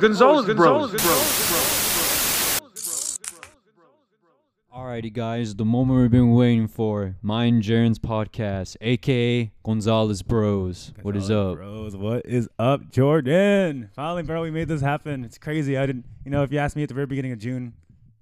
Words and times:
Gonzales, 0.00 0.46
Gonzales, 0.46 0.92
Alrighty, 4.74 5.12
guys, 5.12 5.54
the 5.56 5.64
moment 5.64 6.00
we've 6.00 6.10
been 6.10 6.32
waiting 6.32 6.68
for. 6.68 7.16
Mine 7.20 7.60
Jayren's 7.60 7.98
podcast, 7.98 8.76
aka 8.80 9.50
Gonzales 9.62 10.22
Bros. 10.22 10.92
What 11.02 11.16
is 11.16 11.30
up? 11.30 11.56
Bros, 11.56 11.96
what 11.96 12.24
is 12.24 12.48
up, 12.58 12.90
Jordan? 12.90 13.90
Finally, 13.94 14.22
bro, 14.22 14.42
we 14.42 14.50
made 14.50 14.68
this 14.68 14.80
happen. 14.80 15.24
It's 15.24 15.36
crazy. 15.38 15.76
I 15.76 15.84
didn't, 15.86 16.06
you 16.24 16.30
know, 16.30 16.42
if 16.44 16.52
you 16.52 16.58
asked 16.58 16.76
me 16.76 16.82
at 16.84 16.88
the 16.88 16.94
very 16.94 17.06
beginning 17.06 17.32
of 17.32 17.38
June, 17.38 17.74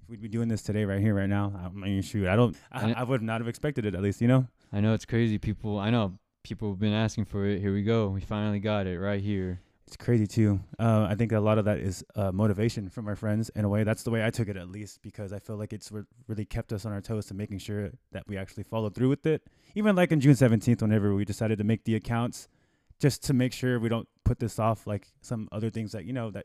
if 0.02 0.10
we'd 0.10 0.20
be 0.20 0.28
doing 0.28 0.48
this 0.48 0.62
today, 0.62 0.84
right 0.84 1.00
here, 1.00 1.14
right 1.14 1.28
now. 1.28 1.52
I 1.64 1.68
mean, 1.68 2.02
shoot, 2.02 2.26
I 2.26 2.34
don't, 2.34 2.56
I, 2.72 2.80
And- 2.82 2.96
I 2.96 3.04
would 3.04 3.22
not 3.22 3.40
have 3.40 3.48
expected 3.48 3.84
it. 3.86 3.94
At 3.94 4.02
least, 4.02 4.20
you 4.20 4.26
know. 4.28 4.48
I 4.72 4.80
know 4.80 4.94
it's 4.94 5.04
crazy. 5.04 5.38
People, 5.38 5.78
I 5.78 5.90
know 5.90 6.14
people 6.42 6.70
have 6.70 6.80
been 6.80 6.92
asking 6.94 7.26
for 7.26 7.44
it. 7.46 7.60
Here 7.60 7.72
we 7.72 7.82
go. 7.82 8.08
We 8.08 8.20
finally 8.20 8.58
got 8.58 8.86
it 8.86 8.98
right 8.98 9.20
here. 9.20 9.60
It's 9.88 9.96
crazy 9.96 10.26
too. 10.26 10.60
Uh, 10.78 11.06
I 11.08 11.14
think 11.14 11.32
a 11.32 11.40
lot 11.40 11.56
of 11.56 11.64
that 11.64 11.78
is 11.78 12.04
uh, 12.14 12.30
motivation 12.30 12.90
from 12.90 13.08
our 13.08 13.16
friends. 13.16 13.50
In 13.56 13.64
a 13.64 13.70
way, 13.70 13.84
that's 13.84 14.02
the 14.02 14.10
way 14.10 14.22
I 14.22 14.28
took 14.28 14.46
it, 14.46 14.56
at 14.58 14.68
least, 14.68 15.00
because 15.00 15.32
I 15.32 15.38
feel 15.38 15.56
like 15.56 15.72
it's 15.72 15.90
re- 15.90 16.02
really 16.26 16.44
kept 16.44 16.74
us 16.74 16.84
on 16.84 16.92
our 16.92 17.00
toes 17.00 17.24
to 17.28 17.34
making 17.34 17.60
sure 17.60 17.92
that 18.12 18.28
we 18.28 18.36
actually 18.36 18.64
follow 18.64 18.90
through 18.90 19.08
with 19.08 19.24
it. 19.24 19.44
Even 19.74 19.96
like 19.96 20.12
on 20.12 20.20
June 20.20 20.34
seventeenth, 20.34 20.82
whenever 20.82 21.14
we 21.14 21.24
decided 21.24 21.56
to 21.56 21.64
make 21.64 21.84
the 21.84 21.94
accounts, 21.94 22.48
just 23.00 23.22
to 23.24 23.32
make 23.32 23.54
sure 23.54 23.80
we 23.80 23.88
don't 23.88 24.06
put 24.24 24.40
this 24.40 24.58
off 24.58 24.86
like 24.86 25.08
some 25.22 25.48
other 25.52 25.70
things 25.70 25.92
that 25.92 26.04
you 26.04 26.12
know 26.12 26.30
that 26.32 26.44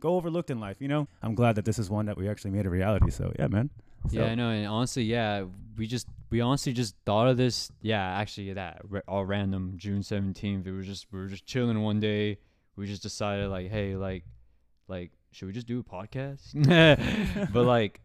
go 0.00 0.16
overlooked 0.16 0.48
in 0.48 0.58
life. 0.58 0.78
You 0.80 0.88
know, 0.88 1.08
I'm 1.22 1.34
glad 1.34 1.56
that 1.56 1.66
this 1.66 1.78
is 1.78 1.90
one 1.90 2.06
that 2.06 2.16
we 2.16 2.26
actually 2.26 2.52
made 2.52 2.64
a 2.64 2.70
reality. 2.70 3.10
So 3.10 3.34
yeah, 3.38 3.48
man. 3.48 3.68
Yeah, 4.10 4.28
I 4.28 4.34
know. 4.34 4.48
And 4.48 4.66
honestly, 4.66 5.02
yeah, 5.02 5.44
we 5.76 5.86
just 5.86 6.08
we 6.30 6.40
honestly 6.40 6.72
just 6.72 6.94
thought 7.04 7.28
of 7.28 7.36
this. 7.36 7.70
Yeah, 7.82 8.02
actually, 8.02 8.54
that 8.54 8.80
all 9.06 9.26
random 9.26 9.74
June 9.76 10.02
seventeenth. 10.02 10.66
It 10.66 10.72
was 10.72 10.86
just 10.86 11.06
we 11.12 11.18
were 11.18 11.26
just 11.26 11.44
chilling 11.44 11.82
one 11.82 12.00
day. 12.00 12.38
We 12.78 12.86
just 12.86 13.02
decided 13.02 13.48
like, 13.50 13.70
hey, 13.70 13.96
like, 13.96 14.24
like 14.86 15.10
should 15.32 15.46
we 15.46 15.52
just 15.52 15.66
do 15.66 15.80
a 15.80 15.82
podcast? 15.82 16.54
but 17.52 17.64
like, 17.64 18.00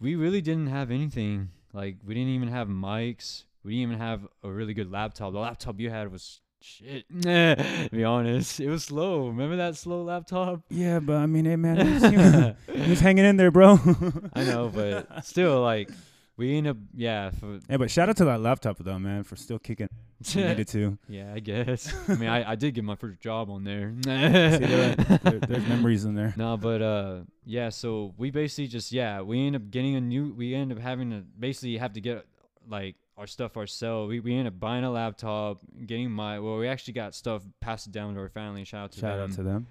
we 0.00 0.16
really 0.16 0.40
didn't 0.40 0.68
have 0.68 0.90
anything. 0.90 1.50
Like, 1.74 1.96
we 2.06 2.14
didn't 2.14 2.30
even 2.30 2.48
have 2.48 2.68
mics. 2.68 3.44
We 3.62 3.72
didn't 3.72 3.92
even 3.92 3.98
have 3.98 4.26
a 4.42 4.48
really 4.50 4.72
good 4.72 4.90
laptop. 4.90 5.34
The 5.34 5.38
laptop 5.40 5.78
you 5.78 5.90
had 5.90 6.10
was 6.10 6.40
shit. 6.62 7.04
to 7.22 7.88
be 7.92 8.02
honest, 8.02 8.60
it 8.60 8.70
was 8.70 8.84
slow. 8.84 9.28
Remember 9.28 9.56
that 9.56 9.76
slow 9.76 10.02
laptop? 10.02 10.62
Yeah, 10.70 11.00
but 11.00 11.16
I 11.16 11.26
mean, 11.26 11.44
hey 11.44 11.56
man, 11.56 11.86
he 11.86 11.92
was, 11.92 12.02
he 12.10 12.16
was- 12.16 12.54
he 12.84 12.90
was 12.90 13.00
hanging 13.00 13.26
in 13.26 13.36
there, 13.36 13.50
bro. 13.50 13.78
I 14.32 14.44
know, 14.44 14.70
but 14.72 15.22
still, 15.26 15.60
like, 15.60 15.90
we 16.38 16.56
end 16.56 16.66
up, 16.68 16.76
yeah, 16.94 17.30
for 17.30 17.58
yeah, 17.68 17.76
but 17.76 17.90
shout 17.90 18.08
out 18.08 18.16
to 18.18 18.24
that 18.26 18.40
laptop 18.40 18.78
though, 18.78 18.98
man, 18.98 19.24
for 19.24 19.36
still 19.36 19.58
kicking. 19.58 19.88
Needed 20.34 20.66
to. 20.68 20.98
Yeah, 21.08 21.32
I 21.34 21.40
guess. 21.40 21.92
I 22.08 22.14
mean, 22.14 22.28
I, 22.28 22.52
I 22.52 22.54
did 22.54 22.74
get 22.74 22.82
my 22.84 22.94
first 22.96 23.20
job 23.20 23.50
on 23.50 23.64
there. 23.64 23.92
See, 24.04 24.10
there, 24.10 24.94
there- 24.96 25.38
there's 25.40 25.68
memories 25.68 26.04
in 26.04 26.14
there. 26.14 26.32
no, 26.36 26.56
but 26.56 26.80
uh, 26.82 27.16
yeah. 27.44 27.68
So 27.68 28.14
we 28.16 28.30
basically 28.30 28.68
just 28.68 28.90
yeah, 28.92 29.20
we 29.20 29.46
end 29.46 29.56
up 29.56 29.70
getting 29.70 29.94
a 29.96 30.00
new. 30.00 30.32
We 30.32 30.54
end 30.54 30.72
up 30.72 30.78
having 30.78 31.10
to 31.10 31.22
basically 31.38 31.76
have 31.76 31.92
to 31.92 32.00
get 32.00 32.24
like 32.68 32.96
our 33.16 33.26
stuff 33.26 33.56
ourselves. 33.56 34.08
We 34.08 34.20
we 34.20 34.34
end 34.34 34.48
up 34.48 34.58
buying 34.58 34.84
a 34.84 34.90
laptop, 34.90 35.60
getting 35.86 36.10
my. 36.10 36.40
Well, 36.40 36.56
we 36.58 36.66
actually 36.68 36.94
got 36.94 37.14
stuff 37.14 37.42
passed 37.60 37.90
down 37.92 38.14
to 38.14 38.20
our 38.20 38.28
family. 38.28 38.64
Shout 38.64 38.84
out 38.84 38.92
to 38.92 39.00
Shout 39.00 39.18
them. 39.18 39.30
out 39.30 39.36
to 39.36 39.42
them. 39.42 39.66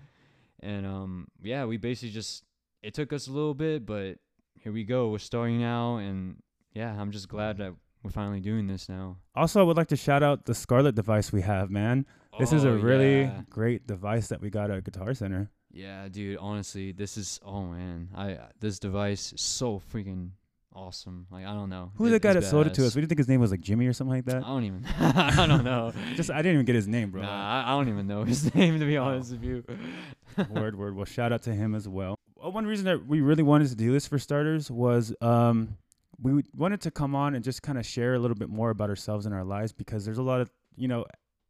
And 0.62 0.86
um, 0.86 1.28
yeah, 1.44 1.66
we 1.66 1.78
basically 1.78 2.12
just. 2.12 2.44
It 2.84 2.94
took 2.94 3.12
us 3.12 3.28
a 3.28 3.32
little 3.32 3.54
bit, 3.54 3.86
but 3.86 4.18
here 4.62 4.72
we 4.72 4.84
go. 4.86 5.10
We're 5.10 5.18
starting 5.18 5.60
now, 5.60 5.98
and 5.98 6.38
yeah, 6.78 6.96
I'm 7.02 7.12
just 7.12 7.28
glad 7.28 7.58
that 7.58 7.74
we're 8.04 8.12
finally 8.12 8.40
doing 8.40 8.68
this 8.68 8.88
now. 8.88 9.18
Also, 9.36 9.60
I 9.60 9.64
would 9.64 9.78
like 9.78 9.88
to 9.90 9.96
shout 9.98 10.24
out 10.24 10.46
the 10.46 10.54
Scarlett 10.54 10.96
device 10.96 11.32
we 11.32 11.42
have, 11.42 11.70
man. 11.70 12.06
This 12.40 12.54
is 12.54 12.64
a 12.64 12.70
Oh, 12.70 12.76
really 12.78 13.22
yeah. 13.22 13.42
great 13.50 13.88
device 13.88 14.28
that 14.28 14.40
we 14.42 14.50
got 14.50 14.70
at 14.70 14.84
Guitar 14.84 15.14
Center. 15.16 15.50
Yeah, 15.72 16.08
dude. 16.08 16.38
Honestly, 16.38 16.92
this 16.92 17.18
is 17.18 17.40
oh 17.44 17.64
man, 17.64 18.10
I 18.16 18.38
this 18.60 18.80
device 18.80 19.34
is 19.34 19.42
so 19.42 19.82
freaking 19.92 20.30
awesome. 20.74 21.26
Like 21.32 21.46
I 21.46 21.54
don't 21.54 21.70
know. 21.70 21.92
Who's 21.96 22.10
It- 22.10 22.12
the 22.14 22.20
guy 22.20 22.34
that 22.34 22.44
sold 22.44 22.68
it 22.68 22.74
to 22.76 22.86
us? 22.86 22.96
We 22.96 23.02
didn't 23.02 23.10
think 23.10 23.18
his 23.20 23.28
name 23.28 23.42
was 23.42 23.50
like 23.52 23.62
Jimmy 23.62 23.88
or 23.88 23.94
something 23.94 24.16
like 24.16 24.26
that. 24.26 24.38
I 24.44 24.48
don't 24.48 24.64
even. 24.64 24.86
I 25.00 25.46
don't 25.48 25.64
know. 25.64 25.92
Just 26.16 26.30
I 26.30 26.38
didn't 26.38 26.54
even 26.54 26.66
get 26.66 26.76
his 26.76 26.88
name, 26.88 27.10
bro. 27.12 27.24
Nah, 27.24 27.64
I, 27.64 27.72
I 27.74 27.78
don't 27.78 27.90
even 27.90 28.06
know 28.08 28.24
his 28.24 28.54
name 28.56 28.80
to 28.80 28.86
be 28.86 28.98
Oh. 28.98 29.04
honest 29.06 29.32
with 29.32 29.44
you. 29.44 29.64
word, 30.50 30.78
word. 30.78 30.96
Well, 30.96 31.06
shout 31.06 31.34
out 31.34 31.42
to 31.44 31.54
him 31.54 31.74
as 31.76 31.88
well. 31.88 32.16
Uh, 32.44 32.50
One 32.52 32.68
reason 32.68 32.86
that 32.86 33.06
we 33.08 33.22
really 33.22 33.44
wanted 33.44 33.70
to 33.70 33.76
do 33.76 33.92
this 33.92 34.06
for 34.08 34.20
starters 34.20 34.70
was 34.70 35.14
um, 35.22 35.76
we 36.22 36.44
wanted 36.56 36.82
to 36.82 36.92
come 36.92 37.14
on 37.16 37.36
and 37.36 37.44
just 37.44 37.62
kind 37.62 37.78
of 37.78 37.86
share 37.86 38.16
a 38.16 38.20
little 38.20 38.36
bit 38.36 38.50
more 38.50 38.70
about 38.72 38.90
ourselves 38.90 39.26
and 39.26 39.36
our 39.36 39.44
lives 39.44 39.72
because 39.72 40.04
there's 40.06 40.18
a 40.18 40.24
lot 40.24 40.42
of, 40.42 40.50
you 40.76 40.88
know, 40.88 41.06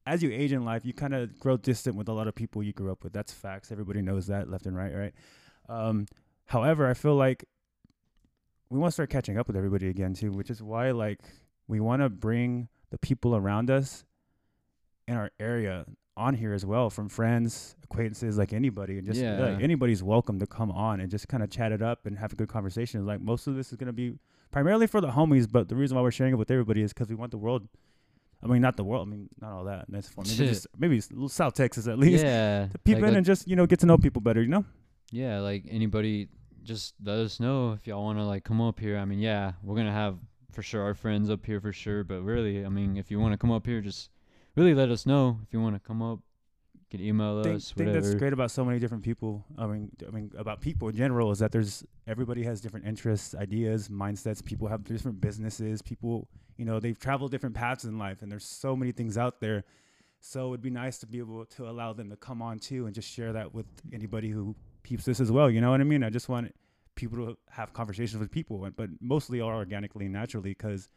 as 0.06 0.22
you 0.24 0.32
age 0.32 0.52
in 0.52 0.64
life, 0.64 0.86
you 0.86 0.94
kind 0.94 1.14
of 1.14 1.38
grow 1.40 1.58
distant 1.58 1.96
with 1.96 2.08
a 2.10 2.14
lot 2.14 2.28
of 2.28 2.36
people 2.36 2.64
you 2.64 2.74
grew 2.74 2.92
up 2.92 3.04
with. 3.04 3.14
That's 3.14 3.32
facts. 3.34 3.72
Everybody 3.72 4.02
knows 4.02 4.28
that 4.28 4.50
left 4.50 4.66
and 4.66 4.76
right, 4.76 4.94
right? 4.94 5.14
Um, 5.70 6.06
however, 6.46 6.88
I 6.88 6.94
feel 6.94 7.16
like 7.16 7.46
we 8.70 8.78
want 8.80 8.90
to 8.92 8.94
start 8.94 9.10
catching 9.10 9.38
up 9.38 9.48
with 9.48 9.56
everybody 9.56 9.88
again 9.90 10.14
too, 10.14 10.32
which 10.32 10.50
is 10.50 10.62
why 10.62 10.92
like 10.92 11.20
we 11.68 11.80
want 11.80 12.02
to 12.02 12.10
bring 12.10 12.68
the 12.90 12.98
people 12.98 13.36
around 13.36 13.70
us 13.70 14.06
in 15.08 15.16
our 15.16 15.32
area 15.40 15.86
on 16.18 16.34
here 16.34 16.54
as 16.54 16.66
well 16.66 16.90
from 16.90 17.08
friends, 17.10 17.76
acquaintances, 17.84 18.38
like 18.38 18.52
anybody, 18.52 18.98
and 18.98 19.06
just 19.06 19.20
Yeah. 19.22 19.38
like 19.40 19.62
anybody's 19.62 20.02
welcome 20.04 20.40
to 20.40 20.48
come 20.48 20.72
on 20.72 21.00
and 21.00 21.12
just 21.12 21.28
kind 21.28 21.44
of 21.44 21.50
chat 21.50 21.72
it 21.72 21.82
up 21.82 22.06
and 22.06 22.18
have 22.18 22.34
a 22.34 22.36
good 22.36 22.50
conversation. 22.50 23.06
Like 23.06 23.22
most 23.22 23.48
of 23.48 23.56
this 23.56 23.72
is 23.72 23.78
gonna 23.78 23.94
be 23.94 24.18
primarily 24.52 24.88
for 24.88 25.02
the 25.02 25.10
homies, 25.10 25.48
but 25.50 25.70
the 25.70 25.76
reason 25.76 25.96
why 25.96 26.04
we're 26.04 26.12
sharing 26.12 26.34
it 26.34 26.38
with 26.38 26.52
everybody 26.52 26.82
is 26.82 26.94
because 26.94 27.10
we 27.10 27.16
want 27.16 27.32
the 27.32 27.38
world. 27.38 27.68
I 28.44 28.48
mean, 28.48 28.62
not 28.62 28.78
the 28.78 28.84
world. 28.84 29.08
I 29.08 29.12
mean, 29.12 29.30
not 29.42 29.52
all 29.52 29.64
that. 29.66 29.86
That's 29.90 30.08
fun. 30.08 30.26
Maybe 30.28 30.48
just 30.48 30.68
maybe 30.78 31.02
South 31.28 31.54
Texas 31.54 31.88
at 31.88 31.98
least. 32.04 32.24
yeah. 32.24 32.68
To 32.72 32.78
peep 32.80 32.96
like, 32.96 33.06
in 33.06 33.16
and 33.16 33.26
just 33.26 33.48
you 33.48 33.56
know 33.56 33.66
get 33.66 33.80
to 33.80 33.86
know 33.86 33.98
people 33.98 34.22
better. 34.22 34.42
You 34.42 34.50
know. 34.50 34.66
yeah, 35.12 35.40
like 35.40 35.66
anybody, 35.70 36.30
just 36.64 36.94
let 37.04 37.18
us 37.18 37.40
know 37.40 37.72
if 37.74 37.88
y'all 37.88 38.04
want 38.04 38.20
to 38.20 38.26
like 38.26 38.44
come 38.44 38.62
up 38.62 38.80
here. 38.80 38.98
I 38.98 39.06
mean, 39.06 39.20
yeah, 39.20 39.54
we're 39.64 39.76
gonna 39.76 39.92
have 39.92 40.18
for 40.52 40.62
sure 40.62 40.84
our 40.84 40.94
friends 40.94 41.30
up 41.30 41.46
here 41.46 41.60
for 41.60 41.74
sure. 41.74 42.04
But 42.04 42.22
really, 42.22 42.66
I 42.66 42.70
mean, 42.70 42.98
if 42.98 43.10
you 43.10 43.20
want 43.20 43.34
to 43.34 43.38
come 43.38 43.52
up 43.52 43.66
here, 43.66 43.82
just 43.82 44.12
really 44.56 44.76
let 44.76 44.90
us 44.90 45.06
know 45.06 45.40
if 45.44 45.52
you 45.52 45.62
want 45.62 45.76
to 45.76 45.80
come 45.80 46.02
up. 46.02 46.20
You 46.90 46.98
can 47.00 47.06
email 47.06 47.44
think, 47.44 47.56
us, 47.58 47.72
think 47.72 47.92
that's 47.94 48.16
great 48.16 48.32
about 48.32 48.50
so 48.50 48.64
many 48.64 48.80
different 48.80 49.04
people. 49.04 49.44
I 49.58 49.68
mean, 49.68 49.92
I 50.08 50.12
mean 50.12 50.32
about 50.38 50.62
people 50.62 50.88
in 50.88 50.96
general 50.96 51.32
is 51.32 51.40
that 51.40 51.52
there's 51.52 51.84
everybody 52.08 52.44
has 52.44 52.62
different 52.62 52.86
interests, 52.88 53.36
ideas, 53.36 53.90
mindsets. 53.90 54.44
People 54.44 54.70
have 54.70 54.86
different 54.86 55.20
businesses. 55.20 55.82
People, 55.82 56.30
you 56.56 56.64
know, 56.64 56.80
they've 56.80 56.98
traveled 56.98 57.32
different 57.32 57.56
paths 57.56 57.84
in 57.84 57.98
life, 57.98 58.22
and 58.22 58.32
there's 58.32 58.46
so 58.46 58.74
many 58.74 58.94
things 58.94 59.18
out 59.18 59.42
there. 59.42 59.66
So 60.22 60.50
it'd 60.54 60.62
be 60.62 60.70
nice 60.70 60.98
to 61.00 61.08
be 61.08 61.20
able 61.20 61.46
to 61.46 61.70
allow 61.70 61.92
them 61.92 62.10
to 62.10 62.16
come 62.16 62.42
on 62.42 62.58
too 62.58 62.86
and 62.86 62.96
just 62.96 63.10
share 63.10 63.34
that 63.34 63.54
with 63.54 63.66
anybody 63.92 64.30
who 64.30 64.56
peeps 64.84 65.04
this 65.04 65.20
as 65.20 65.30
well. 65.30 65.50
You 65.50 65.60
know 65.60 65.72
what 65.72 65.82
I 65.82 65.84
mean? 65.84 66.04
I 66.04 66.10
just 66.10 66.30
want 66.30 66.56
people 66.96 67.18
to 67.26 67.38
have 67.50 67.74
conversations 67.74 68.18
with 68.20 68.32
people, 68.32 68.64
and- 68.64 68.76
but 68.78 68.90
mostly 69.02 69.42
all 69.42 69.50
organically 69.52 70.06
and 70.06 70.14
naturally 70.14 70.52
because. 70.52 70.88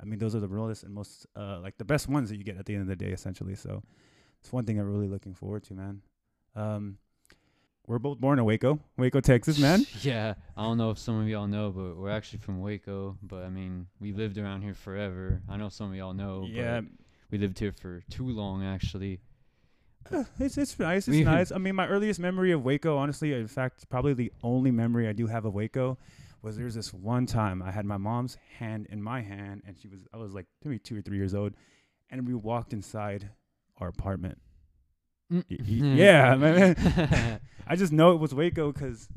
I 0.00 0.04
mean, 0.04 0.20
those 0.20 0.36
are 0.36 0.38
the 0.38 0.46
realest 0.46 0.84
and 0.84 0.94
most 0.94 1.26
uh, 1.34 1.58
like 1.60 1.76
the 1.76 1.84
best 1.84 2.06
ones 2.08 2.28
that 2.30 2.36
you 2.36 2.44
get 2.44 2.56
at 2.56 2.66
the 2.66 2.72
end 2.74 2.82
of 2.82 2.86
the 2.86 2.94
day, 2.94 3.10
essentially. 3.10 3.56
So, 3.56 3.82
it's 4.40 4.52
one 4.52 4.64
thing 4.64 4.78
I'm 4.78 4.90
really 4.90 5.08
looking 5.08 5.34
forward 5.34 5.64
to, 5.64 5.74
man. 5.74 6.02
Um, 6.54 6.98
we're 7.86 7.98
both 7.98 8.20
born 8.20 8.38
in 8.38 8.44
Waco, 8.44 8.78
Waco, 8.98 9.20
Texas, 9.20 9.58
man. 9.58 9.86
yeah, 10.02 10.34
I 10.56 10.62
don't 10.62 10.76
know 10.76 10.90
if 10.90 10.98
some 10.98 11.18
of 11.20 11.26
y'all 11.26 11.46
know, 11.46 11.70
but 11.70 11.96
we're 11.96 12.10
actually 12.10 12.40
from 12.40 12.60
Waco. 12.60 13.16
But 13.22 13.44
I 13.44 13.48
mean, 13.48 13.86
we 13.98 14.12
lived 14.12 14.36
around 14.36 14.60
here 14.62 14.74
forever. 14.74 15.40
I 15.48 15.56
know 15.56 15.70
some 15.70 15.90
of 15.90 15.96
y'all 15.96 16.12
know. 16.12 16.46
yeah, 16.46 16.82
but 16.82 16.90
we 17.30 17.38
lived 17.38 17.58
here 17.58 17.72
for 17.72 18.02
too 18.10 18.28
long, 18.28 18.62
actually. 18.62 19.20
uh, 20.12 20.24
it's 20.38 20.58
it's 20.58 20.78
nice. 20.78 21.08
It's 21.08 21.24
nice. 21.24 21.50
I 21.54 21.58
mean, 21.58 21.74
my 21.74 21.88
earliest 21.88 22.20
memory 22.20 22.52
of 22.52 22.62
Waco, 22.62 22.98
honestly, 22.98 23.32
in 23.32 23.48
fact, 23.48 23.88
probably 23.88 24.12
the 24.12 24.32
only 24.42 24.70
memory 24.70 25.08
I 25.08 25.12
do 25.12 25.26
have 25.26 25.46
of 25.46 25.54
Waco, 25.54 25.96
was 26.42 26.58
there's 26.58 26.74
this 26.74 26.92
one 26.92 27.24
time 27.24 27.62
I 27.62 27.70
had 27.70 27.86
my 27.86 27.96
mom's 27.96 28.36
hand 28.58 28.86
in 28.90 29.02
my 29.02 29.22
hand, 29.22 29.62
and 29.66 29.78
she 29.78 29.88
was 29.88 30.00
I 30.12 30.18
was 30.18 30.34
like 30.34 30.46
maybe 30.62 30.78
two 30.78 30.98
or 30.98 31.00
three 31.00 31.16
years 31.16 31.34
old, 31.34 31.54
and 32.10 32.26
we 32.26 32.34
walked 32.34 32.74
inside 32.74 33.30
our 33.78 33.88
apartment. 33.88 34.38
Mm. 35.32 35.44
Y- 35.50 35.96
yeah, 35.96 36.34
man. 36.36 37.40
I 37.66 37.76
just 37.76 37.92
know 37.92 38.12
it 38.12 38.20
was 38.20 38.34
Waco 38.34 38.72
because 38.72 39.08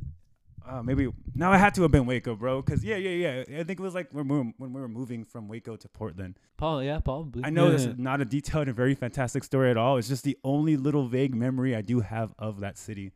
uh, 0.68 0.84
maybe 0.84 1.10
now 1.34 1.52
I 1.52 1.58
had 1.58 1.74
to 1.76 1.82
have 1.84 1.92
been 1.92 2.06
Waco, 2.06 2.36
bro. 2.36 2.62
Because 2.62 2.84
yeah, 2.84 2.98
yeah, 2.98 3.44
yeah. 3.48 3.60
I 3.60 3.64
think 3.64 3.80
it 3.80 3.84
was 3.84 3.96
like 3.96 4.10
when 4.12 4.28
we 4.28 4.38
were, 4.38 4.44
when 4.58 4.74
we 4.74 4.82
were 4.82 4.88
moving 4.90 5.24
from 5.24 5.48
Waco 5.48 5.76
to 5.76 5.90
Portland. 5.90 6.38
Probably, 6.58 6.88
yeah, 6.88 7.00
probably. 7.00 7.44
I 7.46 7.50
know 7.50 7.72
this 7.72 7.86
is 7.86 7.98
not 7.98 8.22
a 8.22 8.26
detailed 8.26 8.68
and 8.68 8.76
very 8.76 8.96
fantastic 8.96 9.44
story 9.44 9.72
at 9.72 9.78
all. 9.78 9.98
It's 9.98 10.08
just 10.08 10.24
the 10.24 10.38
only 10.44 10.78
little 10.78 11.08
vague 11.08 11.34
memory 11.34 11.76
I 11.76 11.82
do 11.82 12.02
have 12.02 12.34
of 12.38 12.60
that 12.60 12.78
city. 12.78 13.12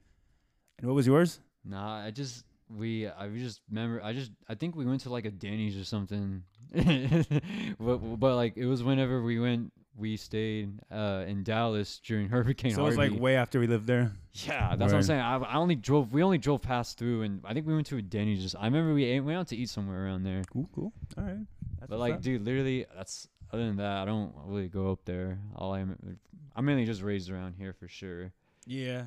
And 0.77 0.88
what 0.88 0.95
was 0.95 1.07
yours? 1.07 1.39
Nah, 1.63 2.06
I 2.06 2.12
just 2.12 2.45
we 2.69 3.07
I 3.07 3.27
just 3.30 3.62
remember 3.69 4.01
I 4.01 4.13
just 4.13 4.31
I 4.48 4.56
think 4.56 4.75
we 4.75 4.86
went 4.86 5.01
to 5.01 5.09
like 5.09 5.25
a 5.25 5.31
Denny's 5.31 5.77
or 5.77 5.83
something. 5.83 6.44
but 7.80 7.98
but 7.98 8.36
like 8.36 8.57
it 8.57 8.65
was 8.65 8.83
whenever 8.83 9.21
we 9.21 9.39
went 9.39 9.71
we 9.97 10.18
stayed 10.18 10.80
uh 10.92 11.24
in 11.27 11.44
Dallas 11.44 12.00
during 12.06 12.27
Hurricane 12.36 12.74
so 12.74 12.81
it 12.81 12.86
was 12.86 12.97
like 12.97 13.13
way 13.13 13.36
after 13.38 13.59
we 13.59 13.68
lived 13.68 13.88
there. 13.88 14.12
yeah, 14.33 14.75
that's 14.75 14.92
what 14.92 14.97
I'm 14.97 15.03
saying. 15.03 15.21
I, 15.21 15.38
I 15.38 15.56
only 15.56 15.75
drove 15.75 16.13
we 16.13 16.21
only 16.24 16.38
drove 16.38 16.62
past 16.62 16.97
through 16.97 17.21
and 17.24 17.42
I 17.45 17.53
think 17.53 17.65
we 17.65 17.74
went 17.74 17.88
to 17.88 17.97
a 17.97 18.01
Denny's 18.01 18.42
just 18.42 18.56
I 18.59 18.65
remember 18.65 18.94
we 18.94 19.06
ate, 19.06 19.21
went 19.21 19.38
out 19.38 19.47
to 19.50 19.56
eat 19.56 19.69
somewhere 19.69 20.06
around 20.06 20.24
there. 20.24 20.42
Cool, 20.51 20.69
cool. 20.75 20.94
All 21.18 21.24
right. 21.24 21.38
That's 21.80 21.89
But 21.89 22.00
like 22.00 22.15
up. 22.15 22.21
dude, 22.21 22.44
literally 22.45 22.86
that's 22.95 23.27
other 23.53 23.65
than 23.65 23.77
that 23.77 23.97
I 24.00 24.06
don't 24.06 24.33
really 24.45 24.68
go 24.68 24.92
up 24.92 25.06
there. 25.06 25.39
All 25.56 25.74
I'm 25.74 26.19
I'm 26.56 26.65
mainly 26.65 26.86
just 26.86 27.01
raised 27.01 27.30
around 27.31 27.53
here 27.57 27.74
for 27.74 27.88
sure. 27.88 28.31
yeah. 28.65 29.06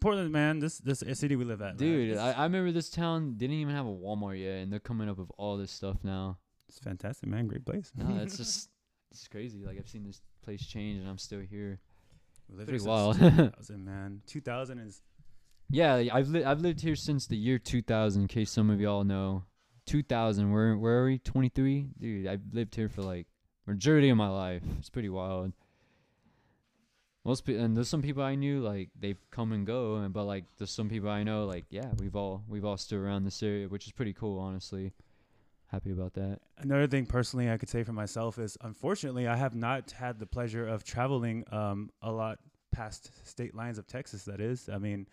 Portland, 0.00 0.32
man, 0.32 0.58
this 0.58 0.78
this 0.78 1.04
city 1.12 1.36
we 1.36 1.44
live 1.44 1.62
at, 1.62 1.76
Dude, 1.76 2.16
I, 2.18 2.32
I 2.32 2.42
remember 2.42 2.72
this 2.72 2.90
town 2.90 3.34
didn't 3.36 3.54
even 3.54 3.72
have 3.76 3.86
a 3.86 3.90
Walmart 3.92 4.40
yet, 4.42 4.58
and 4.62 4.72
they're 4.72 4.80
coming 4.80 5.08
up 5.08 5.18
with 5.18 5.30
all 5.38 5.56
this 5.56 5.70
stuff 5.70 5.98
now. 6.02 6.36
it's 6.68 6.80
fantastic, 6.80 7.28
man. 7.28 7.46
Great 7.46 7.64
place. 7.64 7.92
No, 7.96 8.16
it's 8.20 8.36
just 8.42 8.70
it's 9.14 9.28
crazy. 9.28 9.64
Like 9.64 9.78
I've 9.78 9.88
seen 9.88 10.04
this 10.04 10.20
place 10.42 10.64
change, 10.66 11.00
and 11.00 11.08
I'm 11.08 11.18
still 11.18 11.40
here. 11.40 11.78
Pretty 12.64 12.84
wild. 12.84 13.16
since 13.18 13.36
2000, 13.36 13.84
man. 13.84 14.20
2000 14.26 14.78
is 14.80 15.02
Yeah, 15.70 16.02
I've 16.12 16.28
li- 16.28 16.44
I've 16.44 16.60
lived 16.60 16.80
here 16.80 16.96
since 16.96 17.26
the 17.26 17.36
year 17.36 17.58
2000. 17.58 18.22
In 18.22 18.28
case 18.28 18.50
some 18.50 18.70
of 18.70 18.80
y'all 18.80 19.04
know, 19.04 19.44
2000. 19.86 20.50
Where 20.50 20.76
where 20.76 21.00
are 21.00 21.04
we? 21.06 21.18
23, 21.18 21.88
dude. 21.98 22.26
I've 22.26 22.42
lived 22.52 22.74
here 22.74 22.88
for 22.88 23.02
like 23.02 23.26
majority 23.66 24.10
of 24.10 24.16
my 24.16 24.28
life. 24.28 24.62
It's 24.78 24.90
pretty 24.90 25.08
wild. 25.08 25.52
Most 27.24 27.46
pe- 27.46 27.56
and 27.56 27.74
there's 27.74 27.88
some 27.88 28.02
people 28.02 28.22
I 28.22 28.34
knew 28.34 28.60
like 28.60 28.90
they've 28.98 29.18
come 29.30 29.52
and 29.52 29.64
go, 29.66 29.96
and 29.96 30.12
but 30.12 30.24
like 30.24 30.44
there's 30.58 30.74
some 30.74 30.90
people 30.90 31.08
I 31.08 31.22
know 31.22 31.46
like 31.46 31.64
yeah 31.70 31.90
we've 31.98 32.16
all 32.16 32.42
we've 32.48 32.64
all 32.64 32.76
stood 32.76 32.98
around 32.98 33.24
this 33.24 33.42
area, 33.42 33.68
which 33.68 33.86
is 33.86 33.92
pretty 33.92 34.12
cool 34.12 34.38
honestly. 34.38 34.92
Happy 35.70 35.90
about 35.90 36.14
that. 36.14 36.38
Another 36.58 36.86
thing 36.86 37.04
personally 37.06 37.50
I 37.50 37.56
could 37.56 37.68
say 37.68 37.82
for 37.82 37.92
myself 37.92 38.38
is 38.38 38.56
unfortunately 38.60 39.26
I 39.26 39.36
have 39.36 39.54
not 39.54 39.90
had 39.90 40.18
the 40.20 40.26
pleasure 40.26 40.66
of 40.66 40.84
traveling 40.84 41.44
um 41.50 41.90
a 42.02 42.12
lot 42.12 42.38
past 42.70 43.10
state 43.26 43.54
lines 43.54 43.78
of 43.78 43.86
Texas 43.86 44.24
that 44.24 44.40
is. 44.40 44.68
I 44.68 44.78
mean 44.78 45.08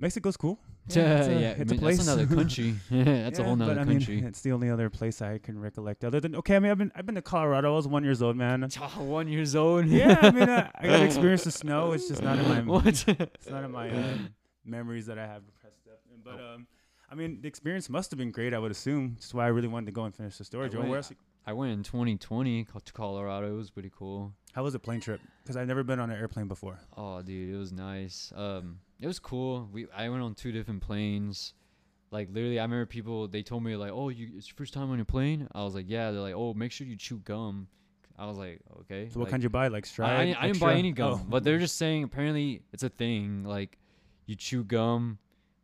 Mexico's 0.00 0.36
cool. 0.36 0.58
Yeah, 0.90 1.18
it's 1.18 1.28
a- 1.28 1.32
yeah, 1.32 1.48
I 1.48 1.52
it's 1.60 1.72
a 1.72 1.74
place. 1.74 1.96
that's 1.98 2.08
another 2.08 2.26
country. 2.40 2.74
that's 2.90 3.38
a 3.38 3.42
Yeah, 3.42 3.46
whole 3.46 3.56
nother 3.56 3.74
but, 3.74 3.80
I 3.82 3.84
country. 3.84 4.16
mean, 4.16 4.24
it's 4.24 4.40
the 4.40 4.52
only 4.52 4.70
other 4.70 4.88
place 4.88 5.20
I 5.20 5.36
can 5.38 5.58
recollect 5.58 6.02
other 6.04 6.18
than 6.20 6.34
okay, 6.36 6.56
I 6.56 6.58
mean 6.60 6.70
I've 6.70 6.78
been 6.78 6.92
I've 6.94 7.04
been 7.06 7.14
to 7.16 7.22
Colorado. 7.22 7.72
I 7.72 7.76
was 7.76 7.86
1 7.88 8.04
years 8.04 8.20
old, 8.22 8.36
man. 8.36 8.62
one 8.96 9.28
years 9.28 9.54
old. 9.56 9.86
yeah, 9.86 10.18
I 10.20 10.30
mean 10.30 10.48
I, 10.48 10.70
I 10.78 10.86
got 10.86 11.00
experience 11.02 11.44
the 11.44 11.50
snow. 11.50 11.92
It's 11.92 12.08
just 12.08 12.22
not 12.22 12.38
in 12.38 12.48
my 12.48 12.60
What? 12.62 12.86
it's 13.08 13.48
not 13.50 13.64
in 13.64 13.70
my 13.72 13.90
um, 13.90 14.28
memories 14.64 15.06
that 15.06 15.18
I 15.18 15.26
have 15.26 15.42
repressed 15.46 15.86
up. 15.88 16.00
But 16.24 16.40
Oh. 16.40 16.54
um 16.54 16.66
I 17.10 17.14
mean 17.14 17.40
the 17.40 17.48
experience 17.48 17.88
must 17.88 18.10
have 18.10 18.18
been 18.18 18.30
great, 18.30 18.52
I 18.52 18.58
would 18.58 18.70
assume. 18.70 19.14
That's 19.14 19.32
why 19.34 19.44
I 19.44 19.48
really 19.48 19.68
wanted 19.68 19.86
to 19.86 19.92
go 19.92 20.04
and 20.04 20.14
finish 20.14 20.36
the 20.38 20.44
story. 20.44 20.66
I 20.66 20.68
Joe, 20.68 20.78
went- 20.78 20.90
where 20.90 20.98
else? 20.98 21.12
I 21.46 21.52
went 21.54 21.72
in 21.72 21.82
2020 21.82 22.64
to 22.84 22.92
Colorado. 22.92 23.50
It 23.50 23.56
was 23.56 23.70
pretty 23.70 23.90
cool. 23.96 24.34
How 24.52 24.62
was 24.64 24.74
the 24.74 24.78
plane 24.78 25.00
trip? 25.00 25.18
Because 25.42 25.56
I've 25.56 25.66
never 25.66 25.82
been 25.82 25.98
on 25.98 26.10
an 26.10 26.18
airplane 26.18 26.46
before. 26.46 26.78
Oh, 26.94 27.22
dude, 27.22 27.54
it 27.54 27.56
was 27.56 27.72
nice. 27.72 28.30
Um, 28.36 28.80
it 29.00 29.06
was 29.06 29.18
cool. 29.18 29.66
We 29.72 29.86
I 29.96 30.10
went 30.10 30.22
on 30.22 30.34
two 30.34 30.52
different 30.52 30.82
planes. 30.82 31.54
Like 32.10 32.28
literally, 32.30 32.58
I 32.58 32.64
remember 32.64 32.84
people 32.84 33.28
they 33.28 33.42
told 33.42 33.62
me 33.62 33.76
like, 33.76 33.92
"Oh, 33.92 34.10
you 34.10 34.28
it's 34.36 34.48
your 34.48 34.56
first 34.56 34.74
time 34.74 34.90
on 34.90 35.00
a 35.00 35.04
plane." 35.06 35.48
I 35.52 35.62
was 35.64 35.74
like, 35.74 35.86
"Yeah." 35.88 36.10
They're 36.10 36.20
like, 36.20 36.34
"Oh, 36.34 36.52
make 36.52 36.70
sure 36.72 36.86
you 36.86 36.96
chew 36.96 37.18
gum." 37.18 37.68
I 38.18 38.26
was 38.26 38.36
like, 38.36 38.60
"Okay." 38.80 39.08
So 39.08 39.18
what 39.18 39.26
like, 39.26 39.30
kind 39.30 39.42
you 39.42 39.48
buy? 39.48 39.68
Like 39.68 39.86
Stride? 39.86 40.10
I, 40.10 40.24
didn't- 40.26 40.42
I 40.42 40.46
didn't 40.48 40.60
buy 40.60 40.74
any 40.74 40.92
gum, 40.92 41.20
Oh. 41.22 41.26
but 41.28 41.44
they're 41.44 41.58
just 41.58 41.76
saying 41.76 42.02
apparently 42.04 42.62
it's 42.72 42.82
a 42.82 42.88
thing. 42.90 43.44
Like, 43.44 43.78
you 44.26 44.34
chew 44.36 44.64
gum. 44.64 45.18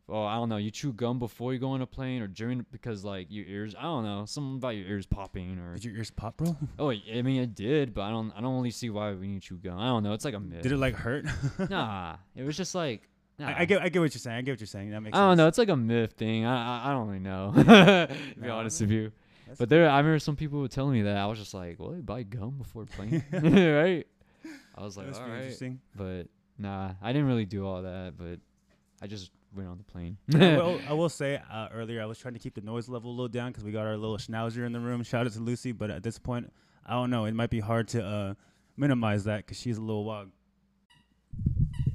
Oh, 0.06 0.23
I 0.25 0.35
don't 0.35 0.51
know. 0.51 0.59
You 0.59 0.71
chew 0.71 0.93
gum 0.93 1.19
before 1.19 1.55
you 1.55 1.59
go 1.59 1.71
on 1.71 1.81
a 1.81 1.87
plane 1.87 2.21
or 2.21 2.27
during 2.27 2.65
because 2.71 3.05
like 3.05 3.29
your 3.31 3.47
ears. 3.47 3.75
I 3.79 3.83
don't 3.85 4.05
know. 4.05 4.27
Something 4.27 4.56
about 4.56 4.77
your 4.77 4.87
ears 4.87 5.06
popping 5.06 5.59
or. 5.59 5.75
Did 5.75 5.85
your 5.85 5.95
ears 5.97 6.11
pop, 6.11 6.37
bro? 6.37 6.55
Oh, 6.79 6.91
I 6.91 7.23
mean 7.23 7.41
it 7.43 7.55
did, 7.55 7.95
but 7.95 8.03
I 8.03 8.11
don't. 8.11 8.31
I 8.37 8.43
don't 8.43 8.55
really 8.55 8.71
see 8.71 8.91
why 8.91 9.12
we 9.15 9.29
need 9.29 9.41
to 9.43 9.49
chew 9.49 9.56
gum. 9.56 9.79
I 9.79 9.87
don't 9.87 10.03
know. 10.03 10.12
It's 10.12 10.25
like 10.27 10.35
a 10.35 10.41
myth. 10.41 10.62
Did 10.62 10.73
it 10.73 10.77
like 10.77 10.95
hurt? 10.95 11.25
nah, 11.71 12.17
it 12.37 12.43
was 12.45 12.56
just 12.56 12.75
like. 12.75 13.09
Nah. 13.39 13.49
I, 13.49 13.61
I 13.61 13.65
get 13.65 13.81
I 13.83 13.89
get 13.89 14.01
what 14.01 14.12
you're 14.15 14.21
saying. 14.21 14.37
I 14.37 14.43
get 14.43 14.53
what 14.53 14.61
you're 14.61 14.67
saying. 14.67 14.91
That 14.91 15.01
makes 15.01 15.17
I 15.17 15.21
don't 15.21 15.31
sense. 15.33 15.39
know. 15.39 15.49
It's 15.49 15.59
like 15.59 15.69
a 15.71 15.77
myth 15.77 16.12
thing. 16.12 16.45
I 16.45 16.83
I, 16.85 16.91
I 16.91 16.93
don't 16.93 17.06
really 17.09 17.19
know. 17.19 17.53
to 17.56 18.09
be 18.39 18.47
No, 18.47 18.56
honest 18.59 18.81
with 18.83 18.91
you, 18.91 19.11
but 19.59 19.69
there, 19.71 19.89
I 19.89 19.99
remember 19.99 20.19
some 20.19 20.37
people 20.37 20.61
were 20.61 20.69
telling 20.69 20.93
me 20.93 21.03
that. 21.03 21.17
I 21.17 21.27
was 21.27 21.39
just 21.39 21.55
like, 21.55 21.81
"Well, 21.81 21.91
they 21.91 22.01
buy 22.01 22.23
gum 22.25 22.56
before 22.59 22.85
playing, 22.85 23.25
right?" 23.33 24.06
I 24.77 24.83
was 24.83 24.97
like, 24.97 25.06
"All 25.06 25.27
interesting. 25.33 25.81
but 25.97 26.29
nah, 26.59 26.93
I 27.03 27.12
didn't 27.12 27.27
really 27.27 27.47
do 27.47 27.67
all 27.67 27.83
that. 27.83 28.15
But 28.17 28.39
I 29.02 29.06
just 29.06 29.31
went 29.55 29.69
on 29.69 29.79
the 29.79 29.85
plane. 29.85 30.17
I, 30.35 30.56
will, 30.56 30.81
I 30.88 30.93
will 30.93 31.08
say 31.08 31.41
uh, 31.50 31.69
earlier 31.73 32.02
I 32.02 32.06
was 32.06 32.19
trying 32.19 32.35
to 32.35 32.41
keep 32.41 32.55
the 32.55 32.61
noise 32.61 32.88
level 32.88 33.11
a 33.11 33.12
little 33.12 33.29
down 33.29 33.50
because 33.50 33.64
we 33.64 33.73
got 33.73 33.87
our 33.87 33.96
little 33.96 34.19
schnauzer 34.19 34.64
in 34.64 34.73
the 34.73 34.81
room. 34.81 35.02
Shout 35.02 35.26
out 35.26 35.32
to 35.32 35.41
Lucy, 35.41 35.73
but 35.73 35.91
at 35.91 36.02
this 36.02 36.19
point, 36.19 36.52
I 36.87 36.93
don't 36.93 37.11
know. 37.11 37.25
It 37.25 37.35
might 37.35 37.50
be 37.50 37.61
hard 37.61 37.88
to 37.88 38.05
uh, 38.05 38.35
minimize 38.76 39.25
that 39.25 39.38
because 39.38 39.58
she's 39.58 39.79
a 39.79 39.81
little 39.81 40.05
wog. 40.05 40.31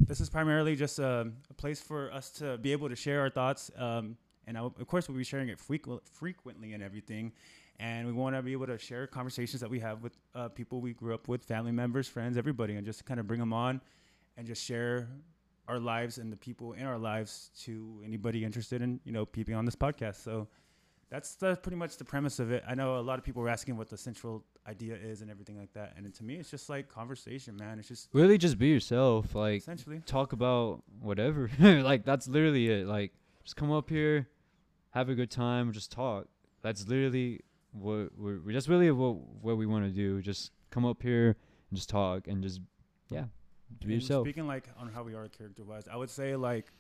This 0.02 0.20
is 0.20 0.30
primarily 0.30 0.76
just 0.76 0.98
a 1.00 1.32
place 1.58 1.82
for 1.82 2.12
us 2.12 2.32
to 2.32 2.58
be 2.58 2.72
able 2.72 2.90
to 2.90 2.96
share 2.96 3.22
our 3.22 3.30
thoughts, 3.30 3.70
um, 3.78 4.18
and 4.48 4.58
I, 4.58 4.62
of 4.62 4.88
course 4.88 5.08
we'll 5.08 5.18
be 5.18 5.24
sharing 5.24 5.50
it 5.50 5.60
frequent, 5.60 6.02
frequently 6.08 6.74
and 6.74 6.82
everything. 6.82 7.32
And 7.80 8.08
we 8.08 8.12
want 8.12 8.36
to 8.36 8.42
be 8.42 8.52
able 8.52 8.66
to 8.68 8.78
share 8.78 9.08
conversations 9.08 9.62
that 9.62 9.70
we 9.70 9.80
have 9.80 10.02
with 10.02 10.18
uh, 10.36 10.50
people 10.50 10.82
we 10.82 10.94
grew 10.94 11.14
up 11.14 11.28
with, 11.30 11.44
family 11.46 11.72
members, 11.72 12.08
friends, 12.08 12.38
everybody, 12.38 12.76
and 12.76 12.86
just 12.86 13.06
kind 13.06 13.20
of 13.20 13.28
bring 13.28 13.40
them 13.40 13.54
on 13.54 13.80
and 14.36 14.46
just 14.46 14.64
share 14.66 15.08
our 15.70 15.80
lives 15.80 16.18
and 16.18 16.34
the 16.34 16.38
people 16.38 16.74
in 16.74 16.86
our 16.86 16.98
lives 16.98 17.52
to 17.62 18.02
anybody 18.04 18.44
interested 18.44 18.82
in 18.82 19.00
you 19.06 19.12
know 19.12 19.26
peeping 19.26 19.56
on 19.56 19.66
this 19.66 19.76
podcast. 19.76 20.24
So 20.24 20.48
that's 21.10 21.36
the, 21.36 21.56
pretty 21.56 21.76
much 21.76 21.98
the 21.98 22.06
premise 22.06 22.40
of 22.40 22.52
it. 22.52 22.64
I 22.68 22.76
know 22.76 22.98
a 22.98 23.02
lot 23.02 23.18
of 23.18 23.26
people 23.26 23.42
were 23.42 23.50
asking 23.50 23.78
what 23.78 23.90
the 23.90 23.98
central 23.98 24.44
idea 24.68 24.96
is 24.96 25.22
and 25.22 25.32
everything 25.32 25.58
like 25.58 25.74
that, 25.74 25.94
and 25.96 26.14
to 26.14 26.24
me, 26.24 26.36
it's 26.36 26.52
just 26.52 26.70
like 26.70 26.90
conversation, 26.90 27.56
man. 27.56 27.80
It's 27.80 27.88
just 27.88 28.10
really, 28.14 28.38
just 28.38 28.58
be 28.58 28.68
yourself. 28.68 29.36
Like, 29.36 29.62
essentially 29.62 30.02
talk 30.06 30.34
about 30.34 30.84
whatever. 31.00 31.50
like 31.60 32.04
that's 32.04 32.28
literally 32.28 32.70
it. 32.70 32.88
Like 32.88 33.14
just 33.44 33.56
come 33.56 33.72
up 33.72 33.90
here, 33.90 34.28
have 34.92 35.10
a 35.10 35.16
good 35.16 35.32
time, 35.32 35.72
just 35.72 35.92
talk. 35.92 36.28
That's 36.62 36.88
literally 36.88 37.42
what 37.72 38.10
we're, 38.18 38.40
we're 38.44 38.54
that's 38.54 38.68
really 38.68 38.90
what 38.92 39.16
what 39.42 39.58
we 39.58 39.66
want 39.66 39.86
to 39.86 39.92
do. 39.92 40.22
Just 40.22 40.52
come 40.72 40.86
up 40.86 41.02
here 41.02 41.36
and 41.70 41.78
just 41.78 41.90
talk 41.90 42.28
and 42.28 42.44
just 42.44 42.60
yeah, 43.10 43.26
be 43.80 43.86
And 43.86 43.94
yourself. 43.94 44.26
Speaking 44.26 44.48
like 44.48 44.66
on 44.78 44.92
how 44.92 45.04
we 45.04 45.14
are 45.14 45.28
character 45.28 45.64
wise, 45.64 45.88
I 45.92 45.96
would 45.96 46.10
say 46.10 46.36
like 46.36 46.72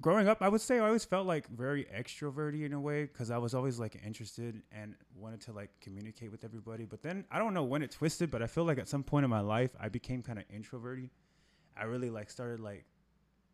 growing 0.00 0.28
up, 0.28 0.42
I 0.42 0.48
would 0.48 0.60
say 0.60 0.78
I 0.78 0.86
always 0.86 1.04
felt 1.04 1.26
like 1.26 1.48
very 1.48 1.84
extroverted 1.84 2.64
in 2.64 2.72
a 2.72 2.80
way 2.80 3.04
because 3.04 3.30
I 3.30 3.38
was 3.38 3.54
always 3.54 3.78
like 3.78 3.98
interested 4.04 4.62
and 4.72 4.94
wanted 5.14 5.40
to 5.42 5.52
like 5.52 5.70
communicate 5.80 6.30
with 6.30 6.44
everybody. 6.44 6.84
But 6.84 7.02
then 7.02 7.24
I 7.30 7.38
don't 7.38 7.54
know 7.54 7.64
when 7.64 7.82
it 7.82 7.90
twisted, 7.90 8.30
but 8.30 8.42
I 8.42 8.46
feel 8.46 8.64
like 8.64 8.78
at 8.78 8.88
some 8.88 9.02
point 9.02 9.24
in 9.24 9.30
my 9.30 9.40
life 9.40 9.70
I 9.80 9.88
became 9.88 10.22
kind 10.22 10.38
of 10.38 10.44
introverted. 10.54 11.10
I 11.76 11.84
really 11.84 12.10
like 12.10 12.30
started 12.30 12.60
like 12.60 12.84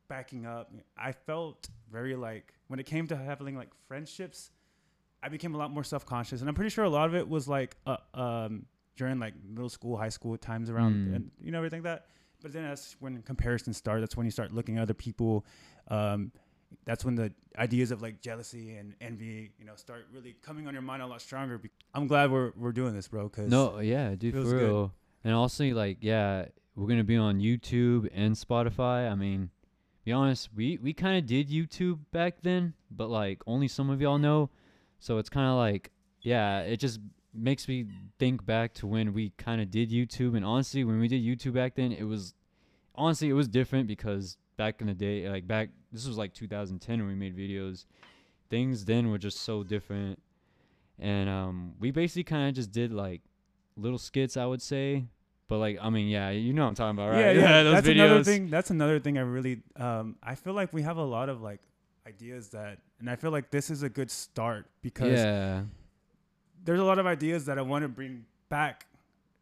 backing 0.08 0.46
up. 0.46 0.72
I 0.96 1.12
felt 1.12 1.68
very 1.90 2.16
like 2.16 2.54
when 2.68 2.78
it 2.78 2.86
came 2.86 3.06
to 3.08 3.16
having 3.16 3.56
like 3.56 3.70
friendships, 3.88 4.50
I 5.22 5.28
became 5.28 5.54
a 5.54 5.58
lot 5.58 5.70
more 5.70 5.84
self 5.84 6.04
conscious, 6.04 6.40
and 6.40 6.48
I'm 6.48 6.54
pretty 6.54 6.70
sure 6.70 6.84
a 6.84 6.90
lot 6.90 7.08
of 7.08 7.14
it 7.14 7.28
was 7.28 7.48
like 7.48 7.76
uh, 7.86 7.96
um 8.14 8.66
during 8.96 9.18
like 9.18 9.34
middle 9.44 9.68
school, 9.68 9.96
high 9.96 10.08
school 10.10 10.36
times 10.36 10.70
around, 10.70 10.94
Mm. 10.94 11.16
and 11.16 11.30
you 11.40 11.50
know 11.50 11.58
everything 11.58 11.82
like 11.82 11.94
that. 12.00 12.06
But 12.42 12.52
then 12.52 12.64
that's 12.64 12.96
when 13.00 13.22
comparisons 13.22 13.76
start. 13.76 14.00
That's 14.00 14.16
when 14.16 14.26
you 14.26 14.32
start 14.32 14.52
looking 14.52 14.76
at 14.78 14.82
other 14.82 14.94
people. 14.94 15.44
Um, 15.88 16.32
that's 16.84 17.04
when 17.04 17.14
the 17.14 17.32
ideas 17.58 17.90
of 17.90 18.00
like 18.02 18.20
jealousy 18.20 18.76
and 18.76 18.94
envy, 19.00 19.52
you 19.58 19.64
know, 19.64 19.76
start 19.76 20.06
really 20.12 20.34
coming 20.42 20.66
on 20.66 20.72
your 20.72 20.82
mind 20.82 21.02
a 21.02 21.06
lot 21.06 21.20
stronger. 21.20 21.60
I'm 21.94 22.06
glad 22.06 22.30
we're 22.30 22.52
we're 22.56 22.72
doing 22.72 22.94
this, 22.94 23.08
bro. 23.08 23.28
Cause 23.28 23.48
No, 23.48 23.78
yeah, 23.78 24.14
dude, 24.14 24.34
for 24.34 24.42
good. 24.42 24.62
real. 24.62 24.92
And 25.24 25.34
also, 25.34 25.64
like, 25.66 25.98
yeah, 26.00 26.46
we're 26.74 26.88
gonna 26.88 27.04
be 27.04 27.16
on 27.16 27.38
YouTube 27.40 28.08
and 28.12 28.34
Spotify. 28.34 29.08
I 29.10 29.14
mean, 29.14 29.50
be 30.04 30.10
honest, 30.12 30.48
we 30.54 30.78
we 30.82 30.92
kind 30.92 31.16
of 31.18 31.26
did 31.26 31.48
YouTube 31.48 32.00
back 32.10 32.36
then, 32.42 32.74
but 32.90 33.08
like 33.08 33.42
only 33.46 33.68
some 33.68 33.88
of 33.90 34.00
y'all 34.00 34.18
know. 34.18 34.50
So 34.98 35.18
it's 35.18 35.28
kind 35.28 35.48
of 35.48 35.56
like, 35.56 35.90
yeah, 36.22 36.60
it 36.60 36.78
just 36.78 36.98
makes 37.34 37.68
me 37.68 37.86
think 38.18 38.44
back 38.44 38.74
to 38.74 38.86
when 38.86 39.12
we 39.12 39.30
kind 39.38 39.60
of 39.60 39.70
did 39.70 39.90
YouTube. 39.90 40.36
And 40.36 40.44
honestly, 40.44 40.84
when 40.84 41.00
we 41.00 41.08
did 41.08 41.22
YouTube 41.22 41.54
back 41.54 41.74
then, 41.74 41.92
it 41.92 42.04
was 42.04 42.34
honestly 42.94 43.28
it 43.28 43.34
was 43.34 43.48
different 43.48 43.86
because 43.86 44.36
back 44.56 44.80
in 44.80 44.86
the 44.86 44.94
day, 44.94 45.28
like 45.28 45.46
back 45.46 45.70
this 45.92 46.06
was 46.06 46.18
like 46.18 46.34
2010 46.34 46.98
when 46.98 47.08
we 47.08 47.14
made 47.14 47.36
videos. 47.36 47.86
Things 48.50 48.84
then 48.84 49.10
were 49.10 49.18
just 49.18 49.40
so 49.40 49.62
different, 49.62 50.20
and 50.98 51.28
um, 51.28 51.72
we 51.80 51.90
basically 51.90 52.24
kind 52.24 52.48
of 52.48 52.54
just 52.54 52.70
did 52.70 52.92
like 52.92 53.22
little 53.76 53.98
skits, 53.98 54.36
I 54.36 54.44
would 54.44 54.60
say. 54.60 55.06
But 55.48 55.58
like, 55.58 55.78
I 55.80 55.90
mean, 55.90 56.08
yeah, 56.08 56.30
you 56.30 56.52
know 56.52 56.62
what 56.62 56.68
I'm 56.68 56.74
talking 56.74 56.98
about, 56.98 57.12
right? 57.12 57.34
Yeah, 57.34 57.42
yeah. 57.42 57.62
those 57.62 57.74
that's 57.74 57.86
videos. 57.86 58.04
another 58.04 58.24
thing. 58.24 58.50
That's 58.50 58.70
another 58.70 59.00
thing. 59.00 59.18
I 59.18 59.22
really, 59.22 59.62
um, 59.76 60.16
I 60.22 60.34
feel 60.34 60.52
like 60.52 60.72
we 60.72 60.82
have 60.82 60.98
a 60.98 61.04
lot 61.04 61.28
of 61.28 61.40
like 61.40 61.60
ideas 62.06 62.48
that, 62.50 62.78
and 63.00 63.08
I 63.08 63.16
feel 63.16 63.30
like 63.30 63.50
this 63.50 63.70
is 63.70 63.82
a 63.82 63.88
good 63.88 64.10
start 64.10 64.66
because 64.82 65.18
Yeah, 65.18 65.62
there's 66.64 66.80
a 66.80 66.84
lot 66.84 66.98
of 66.98 67.06
ideas 67.06 67.44
that 67.46 67.58
I 67.58 67.62
want 67.62 67.82
to 67.82 67.88
bring 67.88 68.24
back 68.48 68.86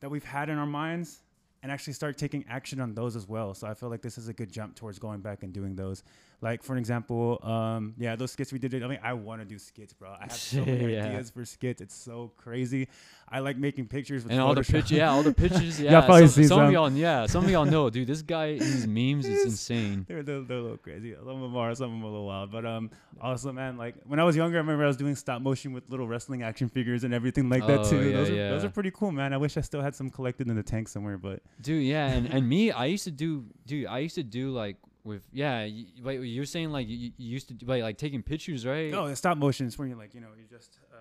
that 0.00 0.10
we've 0.10 0.24
had 0.24 0.48
in 0.48 0.58
our 0.58 0.66
minds 0.66 1.20
and 1.62 1.70
actually 1.70 1.92
start 1.92 2.16
taking 2.16 2.44
action 2.48 2.80
on 2.80 2.94
those 2.94 3.16
as 3.16 3.28
well. 3.28 3.52
So 3.54 3.66
I 3.66 3.74
feel 3.74 3.90
like 3.90 4.00
this 4.00 4.16
is 4.16 4.28
a 4.28 4.32
good 4.32 4.50
jump 4.50 4.74
towards 4.76 4.98
going 4.98 5.20
back 5.20 5.42
and 5.42 5.52
doing 5.52 5.76
those. 5.76 6.02
Like 6.42 6.62
for 6.62 6.72
an 6.72 6.78
example, 6.78 7.38
um, 7.42 7.92
yeah, 7.98 8.16
those 8.16 8.32
skits 8.32 8.50
we 8.50 8.58
did. 8.58 8.82
I 8.82 8.86
mean, 8.86 8.98
I 9.02 9.12
want 9.12 9.42
to 9.42 9.44
do 9.44 9.58
skits, 9.58 9.92
bro. 9.92 10.10
I 10.18 10.22
have 10.22 10.32
so 10.32 10.64
many 10.64 10.94
Yeah. 10.94 11.06
ideas 11.08 11.28
for 11.28 11.44
skits. 11.44 11.82
It's 11.82 11.94
so 11.94 12.32
crazy. 12.38 12.88
I 13.28 13.40
like 13.40 13.58
making 13.58 13.88
pictures 13.88 14.22
with 14.24 14.32
and 14.32 14.40
all 14.40 14.54
the 14.54 14.62
pictures, 14.62 14.90
yeah, 14.90 15.10
all 15.10 15.22
the 15.22 15.34
pictures, 15.44 15.78
yeah. 15.78 15.92
Y'all 15.92 16.02
probably 16.02 16.26
some, 16.28 16.42
seen 16.42 16.48
some 16.48 16.60
of 16.60 16.66
some. 16.66 16.72
y'all, 16.72 16.90
yeah, 16.92 17.26
some 17.26 17.44
of 17.44 17.50
y'all 17.50 17.66
know, 17.66 17.88
dude. 17.94 18.08
This 18.08 18.22
guy, 18.22 18.54
his 18.54 18.86
memes 18.86 19.26
is 19.26 19.44
insane. 19.44 20.04
they're, 20.08 20.22
they're, 20.22 20.40
they're 20.40 20.56
a 20.56 20.62
little 20.62 20.78
crazy. 20.78 21.14
Some 21.14 21.28
of 21.28 21.40
them 21.42 21.56
are, 21.56 21.74
some 21.74 21.84
of 21.86 21.90
them 21.92 22.02
a 22.02 22.06
little 22.10 22.26
wild. 22.26 22.50
But 22.50 22.64
um, 22.64 22.90
also, 23.20 23.52
man, 23.52 23.76
like 23.76 23.96
when 24.06 24.18
I 24.18 24.24
was 24.24 24.34
younger, 24.34 24.56
I 24.56 24.60
remember 24.62 24.82
I 24.84 24.88
was 24.88 24.96
doing 24.96 25.14
stop 25.14 25.42
motion 25.42 25.72
with 25.74 25.84
little 25.90 26.08
wrestling 26.08 26.42
action 26.42 26.70
figures 26.70 27.04
and 27.04 27.12
everything 27.12 27.50
like 27.50 27.66
that 27.66 27.80
Oh, 27.80 27.90
too. 27.90 28.08
yeah, 28.08 28.16
those, 28.16 28.30
are, 28.30 28.34
those 28.50 28.64
are 28.64 28.70
pretty 28.70 28.90
cool, 28.92 29.12
man. 29.12 29.32
I 29.34 29.36
wish 29.36 29.58
I 29.58 29.60
still 29.60 29.82
had 29.82 29.94
some 29.94 30.08
collected 30.10 30.48
in 30.48 30.56
the 30.56 30.62
tank 30.62 30.88
somewhere, 30.88 31.18
but 31.18 31.40
Dude, 31.60 31.84
yeah, 31.84 32.06
and, 32.08 32.26
and 32.26 32.48
me, 32.48 32.70
I 32.70 32.86
used 32.86 33.04
to 33.04 33.10
do, 33.10 33.44
dude, 33.66 33.86
I 33.86 33.98
used 33.98 34.14
to 34.14 34.22
do 34.22 34.50
like 34.50 34.76
with 35.04 35.26
yeah. 35.32 35.64
You, 35.64 35.86
wait, 36.02 36.20
you're 36.20 36.44
saying 36.46 36.70
like 36.72 36.88
you, 36.88 37.12
you 37.16 37.30
used 37.30 37.48
to 37.48 37.54
do 37.54 37.66
like, 37.66 37.82
like 37.82 37.98
taking 37.98 38.22
pictures, 38.22 38.64
right? 38.66 38.90
No, 38.90 39.08
the 39.08 39.16
stop 39.16 39.36
motion 39.36 39.66
is 39.66 39.78
where 39.78 39.86
you're 39.88 39.96
like 39.96 40.14
you 40.14 40.20
know 40.20 40.28
you 40.38 40.44
just 40.48 40.78
uh, 40.92 40.96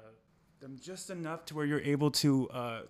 them 0.59 0.77
just 0.81 1.09
enough 1.09 1.45
to 1.45 1.55
where 1.55 1.65
you're 1.65 1.81
able 1.81 2.11
to 2.11 2.49
uh, 2.49 2.81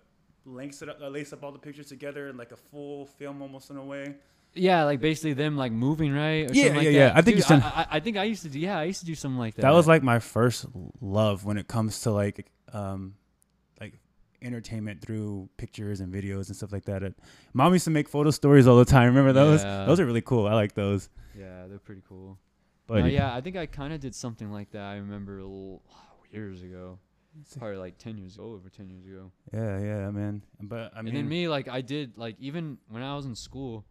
lace 0.44 0.82
it 0.82 0.88
up, 0.88 1.00
uh, 1.00 1.08
lace 1.08 1.32
up 1.32 1.42
all 1.44 1.52
the 1.52 1.58
pictures 1.58 1.88
together 1.88 2.28
in 2.28 2.36
like 2.36 2.52
a 2.52 2.56
full 2.56 3.06
film 3.06 3.42
almost 3.42 3.70
in 3.70 3.76
a 3.76 3.84
way. 3.84 4.14
Yeah, 4.54 4.82
like 4.82 5.00
basically 5.00 5.34
them 5.34 5.56
like 5.56 5.70
moving, 5.70 6.12
right? 6.12 6.50
Or 6.50 6.52
Yeah, 6.52 6.64
something 6.64 6.74
like 6.76 6.84
yeah, 6.86 6.90
yeah. 6.90 7.08
that. 7.10 7.16
I 7.18 7.22
think 7.22 7.36
Dude, 7.36 7.46
said- 7.46 7.62
I, 7.62 7.86
I, 7.88 8.00
think 8.00 8.16
I 8.16 8.24
used 8.24 8.42
to 8.42 8.48
do. 8.48 8.58
Yeah, 8.58 8.78
I 8.78 8.82
used 8.84 8.98
to 8.98 9.06
do 9.06 9.14
something 9.14 9.38
like 9.38 9.54
that. 9.54 9.62
That 9.62 9.70
was 9.72 9.86
like 9.86 10.02
my 10.02 10.18
first 10.18 10.66
love 11.00 11.44
when 11.44 11.56
it 11.56 11.68
comes 11.68 12.00
to 12.00 12.10
like 12.10 12.46
um 12.72 13.14
like 13.14 13.19
entertainment 14.42 15.00
through 15.02 15.48
pictures 15.56 16.00
and 16.00 16.12
videos 16.12 16.46
and 16.48 16.56
stuff 16.56 16.72
like 16.72 16.84
that. 16.86 17.02
And 17.02 17.14
Mom 17.52 17.72
used 17.72 17.84
to 17.84 17.90
make 17.90 18.08
photo 18.08 18.30
stories 18.30 18.66
all 18.66 18.76
the 18.78 18.84
time. 18.84 19.06
Remember 19.06 19.32
those? 19.32 19.62
Yeah. 19.62 19.84
Those 19.84 20.00
are 20.00 20.06
really 20.06 20.22
cool. 20.22 20.46
I 20.46 20.54
like 20.54 20.74
those. 20.74 21.08
yeah, 21.38 21.66
they're 21.68 21.78
pretty 21.78 22.02
cool. 22.08 22.38
But 22.86 23.02
Uh, 23.02 23.06
yeah, 23.06 23.34
I 23.34 23.40
think 23.40 23.56
I 23.56 23.66
kind 23.66 23.92
of 23.92 24.00
did 24.00 24.14
something 24.14 24.50
like 24.50 24.70
that. 24.72 24.82
I 24.82 24.96
remember 24.96 25.38
a 25.38 25.42
little, 25.42 25.82
years 26.32 26.62
ago, 26.62 26.98
probably 27.58 27.76
like 27.76 27.98
ten 27.98 28.16
years 28.18 28.34
ago, 28.36 28.52
over 28.52 28.68
ten 28.68 28.88
years 28.88 29.04
ago. 29.06 29.30
yeah, 29.52 29.78
yeah, 29.80 30.10
man. 30.10 30.42
But 30.60 30.92
I 30.94 30.98
and 31.00 31.04
mean, 31.06 31.14
then 31.14 31.28
me, 31.28 31.48
like 31.48 31.68
I 31.68 31.80
did, 31.82 32.16
like 32.18 32.36
even 32.40 32.78
when 32.88 33.02
I 33.02 33.14
was 33.16 33.26
in 33.26 33.34
school, 33.34 33.84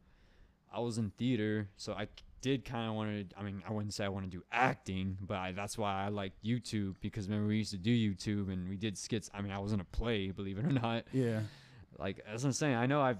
I 0.74 0.80
was 0.80 0.98
in 0.98 1.12
theater, 1.18 1.70
so 1.78 1.94
I 1.94 2.08
did 2.42 2.66
kind 2.66 2.90
of 2.90 2.96
want 2.96 3.30
to. 3.30 3.38
I 3.38 3.44
mean, 3.44 3.62
I 3.68 3.72
wouldn't 3.72 3.94
say 3.94 4.06
I 4.06 4.10
want 4.10 4.26
to 4.26 4.32
do 4.32 4.44
acting, 4.52 5.18
but 5.22 5.38
I, 5.38 5.52
that's 5.52 5.78
why 5.78 6.06
I 6.06 6.10
like 6.10 6.34
YouTube 6.44 6.96
because 7.02 7.28
remember 7.28 7.48
we 7.50 7.58
used 7.58 7.72
to 7.72 7.78
do 7.78 7.92
YouTube 7.92 8.52
and 8.52 8.70
we 8.70 8.78
did 8.78 8.98
skits. 8.98 9.30
I 9.34 9.42
mean, 9.42 9.52
I 9.52 9.60
was 9.60 9.74
in 9.74 9.80
a 9.80 9.86
play, 9.86 10.32
believe 10.32 10.58
it 10.58 10.66
or 10.66 10.72
not. 10.72 11.06
yeah. 11.12 11.42
Like 11.98 12.22
as 12.32 12.46
I'm 12.46 12.52
saying, 12.54 12.76
I 12.76 12.86
know 12.86 13.02
I've, 13.02 13.20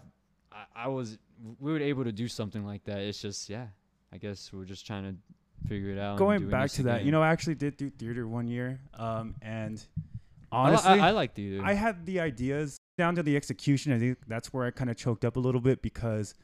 I, 0.52 0.86
I 0.86 0.88
was, 0.88 1.18
we 1.60 1.72
were 1.72 1.80
able 1.80 2.04
to 2.06 2.12
do 2.12 2.28
something 2.28 2.66
like 2.66 2.84
that. 2.86 3.00
It's 3.00 3.22
just, 3.22 3.50
yeah, 3.50 3.68
I 4.14 4.18
guess 4.18 4.52
we're 4.54 4.66
just 4.66 4.88
trying 4.88 5.04
to 5.04 5.68
figure 5.68 5.92
it 5.92 6.00
out. 6.00 6.18
Going 6.18 6.50
back 6.50 6.72
to 6.72 6.84
that, 6.84 7.04
you 7.04 7.12
know, 7.12 7.22
I 7.22 7.30
actually 7.30 7.56
did 7.56 7.78
do 7.78 7.90
theater 7.90 8.28
one 8.28 8.48
year. 8.48 8.80
Um, 8.94 9.36
and 9.42 9.84
I 10.52 10.56
li- 10.56 10.68
honestly, 10.70 10.92
I, 10.92 11.08
I 11.10 11.12
like 11.12 11.36
theater. 11.36 11.62
I 11.64 11.74
had 11.74 12.06
the 12.06 12.22
ideas 12.22 12.78
down 12.98 13.16
to 13.16 13.24
the 13.24 13.36
execution. 13.36 13.92
I 13.92 14.00
think 14.00 14.18
that's 14.28 14.54
where 14.54 14.66
I 14.66 14.72
kind 14.72 14.90
of 14.90 14.96
choked 14.96 15.26
up 15.26 15.36
a 15.36 15.40
little 15.40 15.62
bit 15.62 15.82
because 15.82 16.36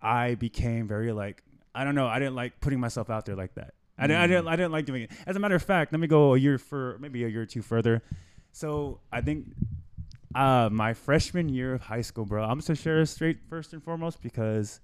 I 0.00 0.34
became 0.36 0.86
very 0.86 1.12
like 1.12 1.42
I 1.74 1.84
don't 1.84 1.94
know. 1.94 2.06
I 2.06 2.18
didn't 2.18 2.34
like 2.34 2.60
putting 2.60 2.80
myself 2.80 3.10
out 3.10 3.26
there 3.26 3.36
like 3.36 3.54
that. 3.54 3.74
I 3.98 4.06
didn't. 4.06 4.22
I 4.22 4.26
didn't. 4.26 4.44
Mm. 4.44 4.50
I 4.50 4.56
didn't 4.56 4.72
like 4.72 4.86
doing 4.86 5.02
it. 5.02 5.10
As 5.26 5.36
a 5.36 5.38
matter 5.38 5.54
of 5.54 5.62
fact, 5.62 5.92
let 5.92 6.00
me 6.00 6.06
go 6.06 6.34
a 6.34 6.38
year 6.38 6.58
for 6.58 6.96
maybe 7.00 7.24
a 7.24 7.28
year 7.28 7.42
or 7.42 7.46
two 7.46 7.62
further. 7.62 8.02
So 8.52 9.00
I 9.12 9.20
think 9.20 9.46
uh, 10.34 10.68
my 10.70 10.94
freshman 10.94 11.48
year 11.48 11.74
of 11.74 11.82
high 11.82 12.00
school, 12.00 12.24
bro. 12.24 12.44
I'm 12.44 12.58
just 12.58 12.68
gonna 12.68 12.76
share 12.76 13.04
straight 13.06 13.38
first 13.48 13.72
and 13.72 13.82
foremost 13.82 14.20
because 14.20 14.80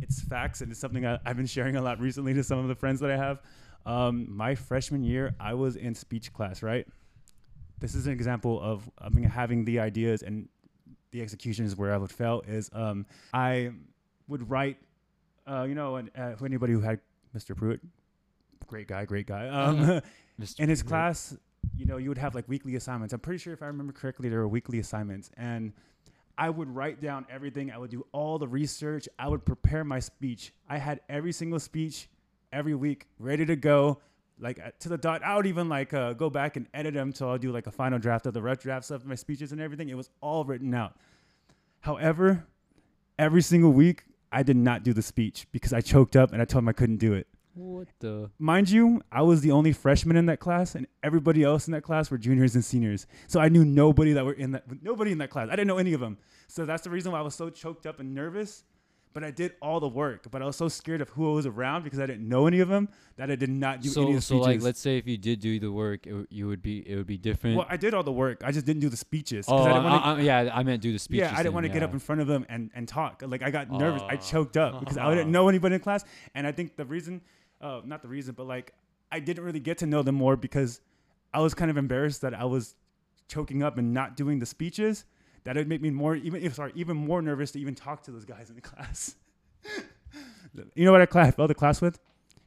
it's 0.00 0.20
facts 0.20 0.60
and 0.60 0.70
it's 0.70 0.80
something 0.80 1.06
I, 1.06 1.18
I've 1.24 1.36
been 1.36 1.46
sharing 1.46 1.76
a 1.76 1.82
lot 1.82 2.00
recently 2.00 2.34
to 2.34 2.44
some 2.44 2.58
of 2.58 2.68
the 2.68 2.74
friends 2.74 3.00
that 3.00 3.10
I 3.10 3.16
have. 3.16 3.40
Um, 3.84 4.26
my 4.30 4.54
freshman 4.54 5.02
year, 5.02 5.34
I 5.40 5.54
was 5.54 5.76
in 5.76 5.94
speech 5.94 6.32
class, 6.32 6.62
right? 6.62 6.86
This 7.80 7.96
is 7.96 8.06
an 8.06 8.12
example 8.12 8.60
of 8.60 8.88
I 8.98 9.08
mean, 9.08 9.24
having 9.24 9.64
the 9.64 9.80
ideas 9.80 10.22
and 10.22 10.48
the 11.10 11.20
executions 11.20 11.76
where 11.76 11.92
I 11.92 11.96
would 11.96 12.12
fail. 12.12 12.42
Is 12.46 12.70
um, 12.72 13.06
I 13.32 13.72
would 14.28 14.48
write, 14.48 14.78
uh, 15.46 15.62
you 15.62 15.74
know, 15.74 15.96
and 15.96 16.10
uh, 16.16 16.34
anybody 16.44 16.72
who 16.72 16.80
had 16.80 17.00
Mr. 17.36 17.56
Pruitt, 17.56 17.80
great 18.66 18.88
guy, 18.88 19.04
great 19.04 19.26
guy. 19.26 19.48
Um, 19.48 19.78
in 20.58 20.68
his 20.68 20.82
Pruitt. 20.82 20.88
class, 20.88 21.36
you 21.76 21.86
know, 21.86 21.96
you 21.96 22.08
would 22.08 22.18
have 22.18 22.34
like 22.34 22.48
weekly 22.48 22.76
assignments. 22.76 23.12
I'm 23.12 23.20
pretty 23.20 23.38
sure 23.38 23.52
if 23.52 23.62
I 23.62 23.66
remember 23.66 23.92
correctly, 23.92 24.28
there 24.28 24.40
were 24.40 24.48
weekly 24.48 24.78
assignments, 24.78 25.30
and 25.36 25.72
I 26.38 26.50
would 26.50 26.68
write 26.68 27.00
down 27.00 27.26
everything. 27.30 27.70
I 27.70 27.78
would 27.78 27.90
do 27.90 28.06
all 28.12 28.38
the 28.38 28.48
research. 28.48 29.08
I 29.18 29.28
would 29.28 29.44
prepare 29.44 29.84
my 29.84 30.00
speech. 30.00 30.52
I 30.68 30.78
had 30.78 31.00
every 31.08 31.32
single 31.32 31.60
speech 31.60 32.08
every 32.52 32.74
week 32.74 33.06
ready 33.18 33.46
to 33.46 33.56
go, 33.56 34.00
like 34.38 34.58
uh, 34.58 34.70
to 34.80 34.88
the 34.88 34.98
dot. 34.98 35.22
I 35.22 35.36
would 35.36 35.46
even 35.46 35.68
like 35.68 35.92
uh, 35.94 36.12
go 36.14 36.30
back 36.30 36.56
and 36.56 36.66
edit 36.74 36.94
them 36.94 37.12
till 37.12 37.28
I'll 37.28 37.38
do 37.38 37.52
like 37.52 37.66
a 37.66 37.70
final 37.70 37.98
draft 37.98 38.26
of 38.26 38.34
the 38.34 38.42
rough 38.42 38.60
drafts 38.60 38.90
of 38.90 39.04
my 39.06 39.14
speeches 39.14 39.52
and 39.52 39.60
everything. 39.60 39.88
It 39.88 39.96
was 39.96 40.10
all 40.20 40.44
written 40.44 40.74
out. 40.74 40.96
However, 41.80 42.46
every 43.18 43.42
single 43.42 43.72
week 43.72 44.04
I 44.32 44.42
did 44.42 44.56
not 44.56 44.82
do 44.82 44.92
the 44.92 45.02
speech 45.02 45.46
because 45.52 45.72
I 45.72 45.80
choked 45.80 46.16
up 46.16 46.32
and 46.32 46.40
I 46.40 46.44
told 46.44 46.64
him 46.64 46.68
I 46.68 46.72
couldn't 46.72 46.96
do 46.96 47.12
it 47.12 47.26
What 47.54 47.88
the? 48.00 48.30
mind 48.38 48.70
you, 48.70 49.02
I 49.12 49.22
was 49.22 49.42
the 49.42 49.50
only 49.50 49.72
freshman 49.72 50.16
in 50.16 50.26
that 50.26 50.40
class, 50.40 50.74
and 50.74 50.86
everybody 51.02 51.42
else 51.44 51.68
in 51.68 51.72
that 51.72 51.82
class 51.82 52.10
were 52.10 52.18
juniors 52.18 52.54
and 52.54 52.64
seniors. 52.64 53.06
So 53.26 53.40
I 53.40 53.48
knew 53.50 53.64
nobody 53.64 54.12
that 54.14 54.24
were 54.24 54.32
in 54.32 54.52
that 54.52 54.64
nobody 54.82 55.12
in 55.12 55.18
that 55.18 55.30
class. 55.30 55.48
I 55.48 55.52
didn't 55.52 55.68
know 55.68 55.78
any 55.78 55.92
of 55.92 56.00
them. 56.00 56.16
So 56.48 56.64
that's 56.64 56.82
the 56.82 56.90
reason 56.90 57.12
why 57.12 57.18
I 57.18 57.22
was 57.22 57.34
so 57.34 57.50
choked 57.50 57.86
up 57.86 58.00
and 58.00 58.14
nervous. 58.14 58.64
But 59.14 59.24
I 59.24 59.30
did 59.30 59.52
all 59.60 59.78
the 59.80 59.88
work. 59.88 60.30
But 60.30 60.40
I 60.42 60.46
was 60.46 60.56
so 60.56 60.68
scared 60.68 61.00
of 61.00 61.10
who 61.10 61.30
I 61.30 61.34
was 61.34 61.46
around 61.46 61.84
because 61.84 61.98
I 62.00 62.06
didn't 62.06 62.26
know 62.28 62.46
any 62.46 62.60
of 62.60 62.68
them 62.68 62.88
that 63.16 63.30
I 63.30 63.36
did 63.36 63.50
not 63.50 63.80
do 63.82 63.90
any 63.90 64.10
of 64.10 64.14
the 64.16 64.20
speeches. 64.22 64.26
so 64.26 64.34
speeches. 64.42 64.46
like, 64.46 64.62
let's 64.62 64.80
say 64.80 64.96
if 64.98 65.06
you 65.06 65.18
did 65.18 65.40
do 65.40 65.60
the 65.60 65.70
work, 65.70 66.06
it, 66.06 66.26
you 66.30 66.46
would 66.48 66.62
be, 66.62 66.78
it 66.88 66.96
would 66.96 67.06
be 67.06 67.18
different. 67.18 67.56
well, 67.56 67.66
I 67.68 67.76
did 67.76 67.92
all 67.94 68.02
the 68.02 68.12
work. 68.12 68.42
I 68.44 68.52
just 68.52 68.64
didn't 68.64 68.80
do 68.80 68.88
the 68.88 68.96
speeches. 68.96 69.44
oh, 69.48 69.56
I 69.64 69.68
didn't 69.68 69.84
wanna- 69.84 69.96
I, 70.04 70.20
yeah, 70.20 70.50
I 70.54 70.62
meant 70.62 70.80
do 70.82 70.92
the 70.92 70.98
speeches. 70.98 71.30
yeah, 71.30 71.38
I 71.38 71.42
didn't 71.42 71.54
want 71.54 71.64
to 71.64 71.68
then, 71.68 71.80
get 71.80 71.82
up 71.82 71.92
in 71.92 71.98
front 71.98 72.20
of 72.22 72.26
them 72.26 72.46
and, 72.48 72.70
and 72.74 72.88
talk. 72.88 73.22
Like 73.26 73.42
I 73.42 73.50
got 73.50 73.70
nervous. 73.70 74.02
I 74.02 74.14
Oh. 74.14 74.16
choked 74.16 74.56
up 74.56 74.80
because 74.80 74.96
I 74.96 75.14
didn't 75.14 75.30
know 75.36 75.48
anybody 75.48 75.74
in 75.74 75.80
class. 75.82 76.04
And 76.34 76.46
I 76.46 76.52
think 76.52 76.76
the 76.76 76.84
reason, 76.86 77.20
uh, 77.60 77.82
not 77.84 78.00
the 78.02 78.08
reason, 78.08 78.34
but 78.34 78.46
like 78.46 78.72
I 79.10 79.20
didn't 79.20 79.44
really 79.44 79.60
get 79.60 79.78
to 79.78 79.86
know 79.86 80.02
them 80.02 80.14
more 80.14 80.36
because 80.36 80.80
I 81.34 81.40
was 81.40 81.52
kind 81.54 81.70
of 81.70 81.76
embarrassed 81.76 82.22
that 82.22 82.32
I 82.34 82.44
was 82.44 82.74
choking 83.28 83.62
up 83.62 83.76
and 83.78 83.92
not 83.92 84.16
doing 84.16 84.38
the 84.38 84.46
speeches. 84.46 85.04
That 85.44 85.56
would 85.56 85.68
make 85.68 85.80
me 85.80 85.90
more 85.90 86.14
even 86.16 86.42
if 86.42 86.54
sorry 86.54 86.72
even 86.74 86.96
more 86.96 87.20
nervous 87.22 87.50
to 87.52 87.60
even 87.60 87.74
talk 87.74 88.02
to 88.04 88.10
those 88.10 88.24
guys 88.24 88.48
in 88.50 88.54
the 88.56 88.60
class. 88.70 89.16
you 90.74 90.84
know 90.84 90.92
what 90.92 91.00
I 91.00 91.06
cla- 91.06 91.32
failed 91.32 91.50
the 91.50 91.54
class 91.54 91.80
with? 91.80 91.98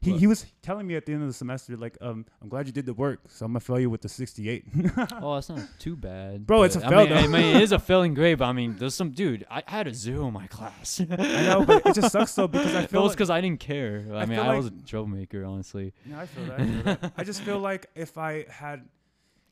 He, 0.02 0.12
What? 0.12 0.20
he 0.20 0.26
was 0.26 0.46
telling 0.62 0.86
me 0.86 0.94
at 0.94 1.06
the 1.06 1.14
end 1.14 1.22
of 1.22 1.28
the 1.28 1.32
semester 1.34 1.76
like 1.76 1.96
um 2.00 2.26
I'm 2.42 2.48
glad 2.48 2.66
you 2.66 2.72
did 2.72 2.86
the 2.86 2.92
work 2.94 3.20
so 3.28 3.44
I'm 3.46 3.52
gonna 3.52 3.60
fail 3.60 3.80
you 3.80 3.90
with 3.90 4.02
the 4.02 4.08
68. 4.08 4.64
Oh, 5.20 5.34
that's 5.34 5.48
not 5.48 5.60
too 5.78 5.96
bad, 5.96 6.46
Bro, 6.46 6.64
it's 6.64 6.76
a 6.76 6.80
a 6.80 6.86
I 6.86 6.88
fail, 6.90 7.04
mean, 7.06 7.12
I 7.12 7.26
mean, 7.26 7.56
it 7.56 7.62
is 7.62 7.72
a 7.72 7.78
failing 7.90 8.14
grade, 8.14 8.38
but 8.38 8.44
I 8.44 8.52
mean, 8.52 8.76
there's 8.78 8.94
some 8.94 9.10
dude. 9.10 9.44
I, 9.50 9.62
I 9.66 9.70
had 9.70 9.86
a 9.88 9.94
zero 9.94 10.28
in 10.28 10.34
my 10.34 10.46
class. 10.48 11.00
I 11.10 11.16
know, 11.16 11.64
but 11.66 11.84
it 11.86 11.94
just 11.94 12.12
sucks 12.12 12.34
though 12.34 12.46
because 12.46 12.74
I 12.74 12.82
it 12.82 12.90
feel 12.90 13.02
was 13.02 13.10
like, 13.10 13.16
because 13.18 13.30
I 13.30 13.40
didn't 13.40 13.60
care. 13.60 14.06
I, 14.12 14.18
I 14.18 14.26
mean, 14.26 14.38
I 14.38 14.48
like- 14.48 14.56
was 14.58 14.66
a 14.66 14.70
troublemaker, 14.86 15.44
honestly. 15.44 15.92
No, 16.04 16.18
I 16.18 16.26
feel 16.26 16.44
that. 16.46 16.60
I, 16.60 16.64
feel 16.66 16.82
that. 16.84 17.12
I 17.16 17.24
just 17.24 17.40
feel 17.42 17.58
like 17.58 17.86
if 17.96 18.16
I 18.18 18.44
had, 18.50 18.84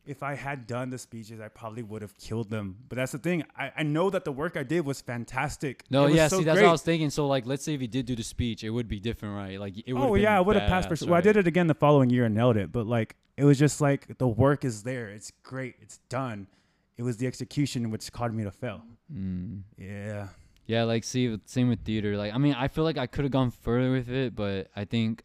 if 0.06 0.22
I 0.22 0.34
had 0.34 0.66
done 0.66 0.90
the 0.90 0.98
speeches, 0.98 1.40
I 1.40 1.48
probably 1.48 1.82
would 1.82 2.02
have 2.02 2.16
killed 2.18 2.50
them. 2.50 2.76
But 2.88 2.96
that's 2.96 3.12
the 3.12 3.18
thing. 3.18 3.44
I, 3.56 3.72
I 3.78 3.82
know 3.82 4.10
that 4.10 4.24
the 4.24 4.32
work 4.32 4.56
I 4.56 4.62
did 4.62 4.84
was 4.84 5.00
fantastic. 5.00 5.84
No, 5.90 6.04
was 6.04 6.14
yeah, 6.14 6.28
so 6.28 6.38
see, 6.38 6.44
that's 6.44 6.56
great. 6.56 6.64
what 6.64 6.68
I 6.68 6.72
was 6.72 6.82
thinking. 6.82 7.10
So, 7.10 7.26
like, 7.26 7.46
let's 7.46 7.64
say 7.64 7.74
if 7.74 7.80
you 7.80 7.88
did 7.88 8.06
do 8.06 8.14
the 8.16 8.22
speech, 8.22 8.64
it 8.64 8.70
would 8.70 8.88
be 8.88 9.00
different, 9.00 9.34
right? 9.34 9.58
Like, 9.58 9.74
it 9.86 9.92
would. 9.92 10.02
Oh 10.02 10.14
yeah, 10.14 10.36
I 10.36 10.40
would 10.40 10.56
have 10.56 10.68
passed 10.68 10.88
for 10.88 10.96
sure. 10.96 11.08
Well, 11.08 11.18
I 11.18 11.20
did 11.20 11.36
it 11.36 11.46
again 11.46 11.66
the 11.66 11.74
following 11.74 12.10
year 12.10 12.24
and 12.24 12.34
nailed 12.34 12.56
it. 12.56 12.72
But 12.72 12.86
like, 12.86 13.16
it 13.36 13.44
was 13.44 13.58
just 13.58 13.80
like 13.80 14.18
the 14.18 14.28
work 14.28 14.64
is 14.64 14.82
there. 14.82 15.08
It's 15.08 15.32
great. 15.42 15.76
It's 15.80 15.98
done. 16.08 16.48
It 16.96 17.02
was 17.02 17.16
the 17.16 17.26
execution 17.26 17.90
which 17.90 18.12
caused 18.12 18.34
me 18.34 18.44
to 18.44 18.50
fail. 18.52 18.82
Mm. 19.12 19.62
Yeah. 19.76 20.28
Yeah, 20.66 20.84
like, 20.84 21.04
see, 21.04 21.38
same 21.44 21.68
with 21.68 21.80
theater. 21.84 22.16
Like, 22.16 22.32
I 22.32 22.38
mean, 22.38 22.54
I 22.54 22.68
feel 22.68 22.84
like 22.84 22.96
I 22.96 23.06
could 23.06 23.24
have 23.24 23.32
gone 23.32 23.50
further 23.50 23.92
with 23.92 24.08
it, 24.08 24.34
but 24.34 24.68
I 24.74 24.84
think, 24.86 25.22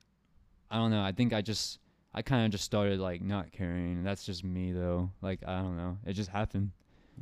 I 0.69 0.75
don't 0.75 0.91
know. 0.91 1.01
I 1.01 1.13
think 1.13 1.31
I 1.31 1.41
just, 1.41 1.79
I 2.13 2.21
kind 2.23 2.45
of 2.45 2.51
just 2.51 2.63
started 2.63 2.99
like 2.99 3.21
not 3.21 3.51
caring. 3.51 4.03
That's 4.03 4.25
just 4.25 4.43
me 4.43 4.71
though. 4.71 5.11
Like, 5.21 5.39
I 5.45 5.59
don't 5.59 5.77
know. 5.77 5.97
It 6.05 6.13
just 6.13 6.29
happened. 6.29 6.71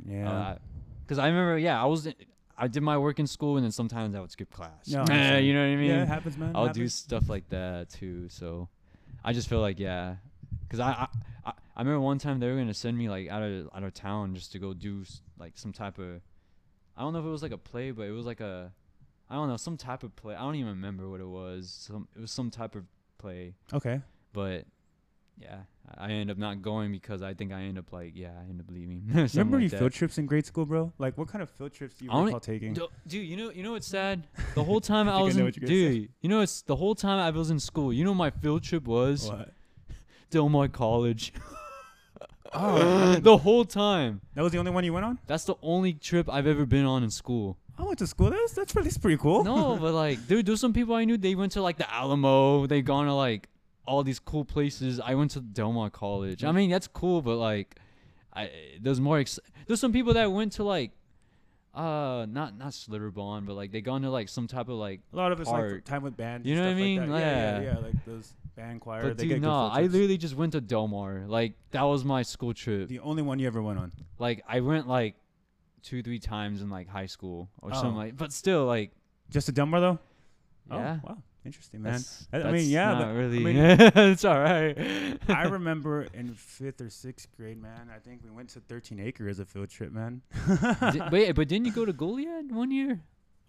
Yeah. 0.06 0.56
Because 1.04 1.18
I 1.18 1.26
remember, 1.28 1.58
yeah, 1.58 1.80
I 1.82 1.86
was, 1.86 2.08
I 2.56 2.68
did 2.68 2.82
my 2.82 2.96
work 2.98 3.18
in 3.18 3.26
school, 3.26 3.56
and 3.56 3.64
then 3.64 3.70
sometimes 3.72 4.14
I 4.14 4.20
would 4.20 4.30
skip 4.30 4.50
class. 4.50 4.88
No, 4.88 5.04
Eh, 5.10 5.38
you 5.46 5.52
know 5.54 5.60
what 5.60 5.72
I 5.72 5.76
mean? 5.76 5.90
yeah, 5.90 6.02
it 6.02 6.08
happens, 6.08 6.36
man. 6.38 6.52
I'll 6.54 6.72
do 6.72 6.88
stuff 6.88 7.28
like 7.28 7.48
that 7.50 7.90
too. 7.90 8.28
So 8.28 8.68
I 9.24 9.32
just 9.32 9.48
feel 9.48 9.60
like 9.60 9.78
yeah, 9.78 10.16
because 10.62 10.80
I, 10.80 10.90
I 10.90 11.08
I 11.46 11.52
I 11.76 11.80
remember 11.80 12.00
one 12.00 12.18
time 12.18 12.40
they 12.40 12.48
were 12.50 12.56
gonna 12.56 12.74
send 12.74 12.96
me 12.98 13.08
like 13.08 13.28
out 13.28 13.42
of 13.42 13.68
out 13.74 13.82
of 13.84 13.94
town 13.94 14.34
just 14.34 14.52
to 14.52 14.58
go 14.58 14.74
do 14.74 15.04
like 15.38 15.52
some 15.56 15.72
type 15.72 15.98
of 15.98 16.20
I 16.96 17.02
don't 17.02 17.12
know 17.12 17.20
if 17.20 17.24
it 17.26 17.28
was 17.30 17.42
like 17.42 17.52
a 17.52 17.58
play, 17.58 17.90
but 17.90 18.02
it 18.02 18.12
was 18.12 18.26
like 18.26 18.40
a 18.40 18.72
I 19.30 19.34
don't 19.34 19.48
know 19.48 19.56
some 19.56 19.76
type 19.76 20.02
of 20.02 20.14
play. 20.16 20.34
I 20.34 20.40
don't 20.40 20.54
even 20.56 20.68
remember 20.70 21.08
what 21.08 21.20
it 21.20 21.28
was. 21.28 21.70
Some 21.86 22.08
it 22.16 22.20
was 22.20 22.30
some 22.32 22.50
type 22.50 22.74
of 22.74 22.84
play, 23.18 23.54
Okay. 23.72 24.00
but 24.32 24.64
yeah, 25.40 25.58
I 25.96 26.10
end 26.12 26.30
up 26.30 26.38
not 26.38 26.62
going 26.62 26.92
because 26.92 27.22
I 27.22 27.34
think 27.34 27.52
I 27.52 27.62
end 27.62 27.78
up 27.78 27.92
like 27.92 28.12
yeah, 28.14 28.30
I 28.38 28.48
end 28.48 28.60
up 28.60 28.66
leaving. 28.70 29.02
Remember 29.34 29.60
like 29.60 29.70
field 29.70 29.92
trips 29.92 30.18
in 30.18 30.26
grade 30.26 30.46
school, 30.46 30.66
bro? 30.66 30.92
Like, 30.98 31.16
what 31.16 31.28
kind 31.28 31.42
of 31.42 31.50
field 31.50 31.72
trips 31.72 31.96
do 31.98 32.04
you 32.04 32.10
only- 32.10 32.26
recall 32.26 32.40
taking? 32.40 32.74
Du- 32.74 32.88
Dude, 33.06 33.26
you 33.26 33.36
know, 33.36 33.50
you 33.50 33.62
know 33.62 33.72
what's 33.72 33.86
sad? 33.98 34.26
The 34.54 34.64
whole 34.64 34.80
time 34.80 35.08
I 35.08 35.12
I, 35.12 35.14
think 35.14 35.20
I 35.20 35.24
was 35.24 35.36
in, 35.36 35.44
what 35.44 35.54
say. 35.54 35.60
dude, 35.60 36.08
you 36.20 36.28
know, 36.28 36.40
it's 36.40 36.62
the 36.62 36.76
whole 36.76 36.94
time 36.94 37.18
I 37.18 37.30
was 37.30 37.50
in 37.50 37.58
school. 37.60 37.92
You 37.92 38.04
know, 38.04 38.14
my 38.14 38.30
field 38.30 38.62
trip 38.62 38.86
was 38.86 39.28
What? 39.30 39.52
Del 40.30 40.48
Mar 40.48 40.68
College. 40.68 41.32
Oh, 42.52 43.16
the 43.16 43.36
whole 43.36 43.64
time. 43.64 44.22
that 44.34 44.42
was 44.42 44.52
the 44.52 44.58
only 44.58 44.70
one 44.70 44.82
you 44.82 44.92
went 44.92 45.04
on? 45.04 45.18
That's 45.26 45.44
the 45.44 45.56
only 45.62 45.92
trip 45.92 46.30
I've 46.32 46.46
ever 46.46 46.64
been 46.64 46.86
on 46.86 47.02
in 47.02 47.10
school. 47.10 47.58
I 47.78 47.82
went 47.82 47.98
to 47.98 48.06
school. 48.06 48.30
That's 48.30 48.54
that's 48.54 48.72
pretty, 48.72 48.88
that's 48.88 48.98
pretty 48.98 49.18
cool. 49.18 49.44
No, 49.44 49.76
but 49.76 49.92
like, 49.92 50.26
dude, 50.26 50.46
there's 50.46 50.60
some 50.60 50.72
people 50.72 50.94
I 50.94 51.04
knew. 51.04 51.16
They 51.18 51.34
went 51.34 51.52
to 51.52 51.62
like 51.62 51.76
the 51.76 51.92
Alamo. 51.92 52.66
They 52.66 52.80
gone 52.82 53.04
to 53.06 53.12
like 53.14 53.48
all 53.88 54.04
these 54.04 54.18
cool 54.20 54.44
places. 54.44 55.00
I 55.00 55.14
went 55.14 55.30
to 55.32 55.40
Del 55.40 55.72
Mar 55.72 55.90
College. 55.90 56.44
I 56.44 56.52
mean, 56.52 56.70
that's 56.70 56.86
cool, 56.86 57.22
but 57.22 57.36
like, 57.36 57.76
I 58.34 58.50
there's 58.80 59.00
more. 59.00 59.18
Ex- 59.18 59.40
there's 59.66 59.80
some 59.80 59.92
people 59.92 60.14
that 60.14 60.30
went 60.30 60.52
to 60.54 60.64
like, 60.64 60.92
uh 61.74 62.26
not 62.28 62.56
not 62.56 62.72
Schlitterbahn, 62.72 63.46
but 63.46 63.54
like 63.54 63.70
they 63.72 63.80
go 63.80 63.96
into 63.96 64.10
like 64.10 64.28
some 64.28 64.46
type 64.46 64.68
of 64.68 64.76
like 64.76 65.00
A 65.12 65.16
lot 65.16 65.32
of 65.32 65.40
it's 65.40 65.50
like 65.50 65.84
time 65.84 66.02
with 66.02 66.16
band. 66.16 66.46
You 66.46 66.54
know 66.56 66.62
what 66.62 66.68
I 66.70 66.72
stuff 66.72 66.80
like 66.80 66.84
mean? 66.84 67.10
Yeah, 67.10 67.18
yeah, 67.18 67.60
Yeah. 67.60 67.72
yeah, 67.74 67.78
Like 67.78 68.04
those 68.04 68.32
band 68.56 68.80
choir. 68.80 69.02
but 69.08 69.18
they 69.18 69.28
dude 69.28 69.42
no, 69.42 69.66
I 69.72 69.82
literally 69.82 70.18
just 70.18 70.34
went 70.34 70.52
to 70.52 70.60
Del 70.60 70.88
Mar. 70.88 71.24
Like 71.26 71.52
that 71.70 71.82
was 71.82 72.04
my 72.04 72.22
school 72.22 72.54
trip. 72.54 72.88
the 72.88 73.00
only 73.00 73.22
one 73.22 73.38
you 73.38 73.46
ever 73.46 73.62
went 73.62 73.78
on. 73.78 73.92
Like 74.18 74.42
I 74.48 74.60
went 74.60 74.88
like 74.88 75.14
two, 75.82 76.02
three 76.02 76.18
times 76.18 76.62
in 76.62 76.70
like 76.70 76.88
high 76.88 77.06
school 77.06 77.48
or 77.62 77.72
something 77.74 77.92
Oh. 77.92 77.96
like 77.96 78.16
but 78.16 78.32
still 78.32 78.64
like 78.66 78.90
Just 79.30 79.46
to 79.46 79.52
Del 79.52 79.66
Mar 79.66 79.80
though. 79.80 79.98
yeah. 80.70 80.98
Oh, 81.04 81.08
wow, 81.10 81.18
interesting, 81.48 81.82
man. 81.82 81.92
That's, 81.94 82.26
I- 82.32 82.52
mean, 82.52 82.68
yeah, 82.68 82.92
not 82.92 82.98
but- 83.00 83.08
I 83.08 83.28
mean- 83.38 83.56
it's 84.12 84.24
all 84.24 84.38
right. 84.38 84.76
I 85.28 85.42
remember 85.58 86.06
in 86.14 86.34
fifth 86.34 86.80
or 86.80 86.90
sixth 86.90 87.28
grade, 87.36 87.60
man. 87.60 87.90
I 87.94 87.98
think 87.98 88.20
we 88.24 88.30
went 88.30 88.50
to 88.50 88.60
13 88.60 89.00
Acre 89.00 89.28
as 89.28 89.38
a 89.38 89.44
field 89.44 89.70
trip, 89.70 89.90
man. 89.92 90.22
Di- 90.46 91.08
wait, 91.12 91.32
but 91.34 91.48
didn't 91.48 91.66
you 91.66 91.72
go 91.72 91.84
to 91.84 91.92
Goliad 91.92 92.52
one 92.52 92.70
year? 92.70 93.00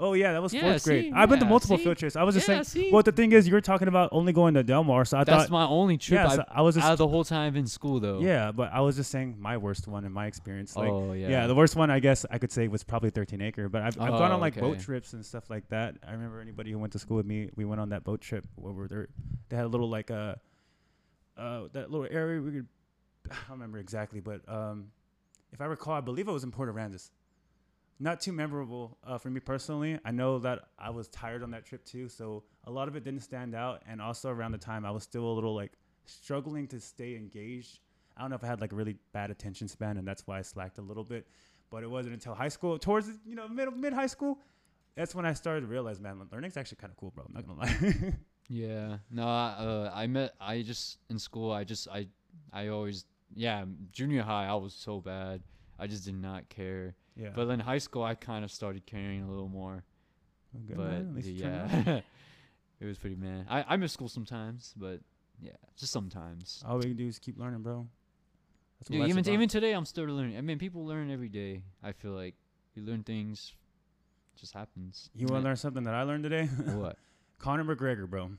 Oh 0.01 0.13
yeah, 0.13 0.31
that 0.31 0.41
was 0.41 0.53
Yeah, 0.53 0.61
fourth 0.61 0.83
grade. 0.85 1.05
see? 1.05 1.11
I've 1.13 1.27
been 1.27 1.39
to 1.39 1.45
Yeah, 1.45 1.49
multiple 1.49 1.77
see? 1.77 1.83
field 1.83 1.97
trips. 1.97 2.15
I 2.15 2.23
was 2.23 2.33
just 2.33 2.47
yeah, 2.47 2.61
saying. 2.61 2.85
see, 2.85 2.89
Well, 2.91 3.03
the 3.03 3.11
thing 3.11 3.33
is, 3.33 3.45
you 3.47 3.53
were 3.53 3.59
talking 3.59 3.89
about 3.89 4.09
only 4.13 4.31
going 4.31 4.53
to 4.53 4.63
Del 4.63 4.83
Mar, 4.85 5.03
so 5.03 5.17
I 5.17 5.21
thought 5.21 5.25
that's 5.25 5.43
thought. 5.49 5.51
my 5.51 5.65
only 5.67 5.97
trip 5.97 6.19
yeah, 6.19 6.29
so 6.29 6.45
I 6.49 6.61
was 6.61 6.75
just. 6.75 6.87
out 6.87 6.93
of 6.93 6.97
the 6.99 7.07
whole 7.07 7.25
time 7.25 7.57
in 7.57 7.67
school 7.67 7.99
though. 7.99 8.21
yeah, 8.21 8.53
but 8.53 8.71
I 8.71 8.79
was 8.79 8.95
just 8.95 9.11
saying 9.11 9.35
my 9.39 9.57
worst 9.57 9.87
one 9.89 10.05
in 10.05 10.13
my 10.13 10.27
experience. 10.27 10.75
Like, 10.75 10.89
oh 10.89 11.11
yeah. 11.11 11.27
yeah. 11.27 11.47
the 11.47 11.55
worst 11.55 11.75
one 11.75 11.91
I 11.91 11.99
guess 11.99 12.25
I 12.31 12.37
could 12.37 12.51
say 12.51 12.69
was 12.69 12.83
probably 12.85 13.09
13 13.09 13.41
Acre. 13.41 13.67
But 13.67 13.81
I've, 13.81 13.99
I've 13.99 14.11
gone 14.11 14.31
Oh, 14.31 14.35
on 14.35 14.39
like 14.39 14.55
boat 14.57 14.75
okay. 14.77 14.81
trips 14.81 15.11
and 15.11 15.25
stuff 15.25 15.49
like 15.49 15.67
that. 15.69 15.95
I 16.07 16.11
remember 16.13 16.39
anybody 16.39 16.71
who 16.71 16.79
went 16.79 16.93
to 16.93 16.99
school 16.99 17.17
with 17.17 17.25
me, 17.25 17.49
we 17.57 17.65
went 17.65 17.81
on 17.81 17.89
that 17.89 18.05
boat 18.05 18.21
trip 18.21 18.45
where 18.55 18.71
we 18.71 18.87
there. 18.87 19.09
They 19.49 19.57
had 19.57 19.65
a 19.65 19.69
little 19.69 19.89
like 19.89 20.11
uh, 20.11 20.35
uh, 21.37 21.63
that 21.73 21.91
little 21.91 22.07
area 22.09 22.41
we 22.41 22.51
could. 22.51 22.67
I 23.31 23.35
don't 23.49 23.57
remember 23.57 23.79
exactly, 23.79 24.21
but 24.21 24.47
um, 24.47 24.91
if 25.51 25.59
I 25.59 25.65
recall, 25.65 25.93
I 25.93 26.01
believe 26.01 26.29
it 26.29 26.31
was 26.31 26.45
in 26.45 26.51
Port 26.51 26.73
Aransas. 26.73 27.09
Not 27.99 28.21
too 28.21 28.31
memorable 28.31 28.97
uh, 29.05 29.17
for 29.17 29.29
me 29.29 29.39
personally. 29.41 29.99
I 30.05 30.11
know 30.11 30.39
that 30.39 30.59
I 30.77 30.89
was 30.89 31.09
tired 31.09 31.43
on 31.43 31.51
that 31.51 31.65
trip 31.65 31.83
too, 31.83 32.07
so 32.07 32.43
a 32.65 32.71
lot 32.71 32.87
of 32.87 32.95
it 32.95 33.03
didn't 33.03 33.21
stand 33.21 33.53
out. 33.53 33.81
And 33.87 34.01
also 34.01 34.29
around 34.29 34.53
the 34.53 34.57
time, 34.57 34.85
I 34.85 34.91
was 34.91 35.03
still 35.03 35.25
a 35.25 35.33
little 35.33 35.53
like 35.53 35.73
struggling 36.05 36.67
to 36.67 36.79
stay 36.79 37.15
engaged. 37.15 37.79
I 38.15 38.21
don't 38.21 38.29
know 38.29 38.35
if 38.37 38.43
I 38.43 38.47
had 38.47 38.61
like 38.61 38.71
a 38.71 38.75
really 38.75 38.95
bad 39.11 39.31
attention 39.31 39.67
span, 39.67 39.97
and 39.97 40.07
that's 40.07 40.25
why 40.25 40.39
I 40.39 40.41
slacked 40.41 40.77
a 40.77 40.81
little 40.81 41.03
bit. 41.03 41.27
But 41.69 41.83
it 41.83 41.89
wasn't 41.89 42.13
until 42.13 42.33
high 42.33 42.47
school, 42.47 42.79
towards 42.79 43.09
you 43.25 43.35
know 43.35 43.47
mid 43.47 43.67
mid 43.75 43.93
high 43.93 44.07
school, 44.07 44.39
that's 44.95 45.13
when 45.13 45.25
I 45.25 45.33
started 45.33 45.61
to 45.61 45.67
realize, 45.67 45.99
man, 45.99 46.19
learning's 46.31 46.57
actually 46.57 46.77
kind 46.77 46.91
of 46.91 46.97
cool, 46.97 47.11
bro. 47.11 47.25
I'm 47.27 47.33
not 47.33 47.47
gonna 47.47 47.59
lie. 47.59 48.13
Yeah. 48.51 48.97
No, 49.11 49.27
uh, 49.27 49.91
I 49.93 50.07
met. 50.07 50.33
I 50.41 50.63
just 50.63 50.97
in 51.09 51.19
school. 51.19 51.51
I 51.51 51.63
just 51.63 51.87
I 51.87 52.07
I 52.51 52.69
always 52.69 53.05
yeah. 53.35 53.63
Junior 53.91 54.23
high, 54.23 54.47
I 54.47 54.55
was 54.55 54.73
so 54.73 54.99
bad. 54.99 55.43
I 55.77 55.85
just 55.85 56.03
did 56.03 56.15
not 56.15 56.49
care. 56.49 56.95
Yeah. 57.15 57.29
But 57.35 57.45
then 57.45 57.59
high 57.59 57.77
school, 57.77 58.03
I 58.03 58.15
kind 58.15 58.43
of 58.43 58.51
started 58.51 58.85
caring 58.85 59.23
a 59.23 59.29
little 59.29 59.49
more. 59.49 59.83
Good, 60.67 60.77
but 60.77 60.87
man. 60.87 61.07
At 61.09 61.15
least 61.15 61.27
you 61.27 61.33
yeah, 61.35 62.01
it 62.79 62.85
was 62.85 62.97
pretty 62.97 63.15
man. 63.15 63.45
I 63.49 63.65
I 63.67 63.77
miss 63.77 63.93
school 63.93 64.09
sometimes, 64.09 64.73
but 64.75 64.99
yeah, 65.41 65.51
just 65.77 65.91
sometimes. 65.91 66.63
all 66.67 66.77
we 66.77 66.83
can 66.83 66.95
do 66.95 67.07
is 67.07 67.19
keep 67.19 67.37
learning, 67.37 67.61
bro. 67.61 67.87
That's 68.79 68.89
Dude, 68.89 69.07
even 69.09 69.27
even 69.27 69.49
today, 69.49 69.73
I'm 69.73 69.85
still 69.85 70.05
learning. 70.05 70.37
I 70.37 70.41
mean, 70.41 70.57
people 70.57 70.85
learn 70.85 71.11
every 71.11 71.29
day. 71.29 71.63
I 71.83 71.91
feel 71.91 72.11
like 72.11 72.35
you 72.75 72.83
learn 72.83 73.03
things. 73.03 73.53
Just 74.39 74.53
happens. 74.53 75.09
you 75.13 75.27
want 75.27 75.43
to 75.43 75.47
learn 75.49 75.57
something 75.57 75.83
that 75.83 75.93
I 75.93 76.03
learned 76.03 76.23
today? 76.23 76.45
what? 76.65 76.95
Conor 77.39 77.65
McGregor, 77.65 78.09
bro. 78.09 78.31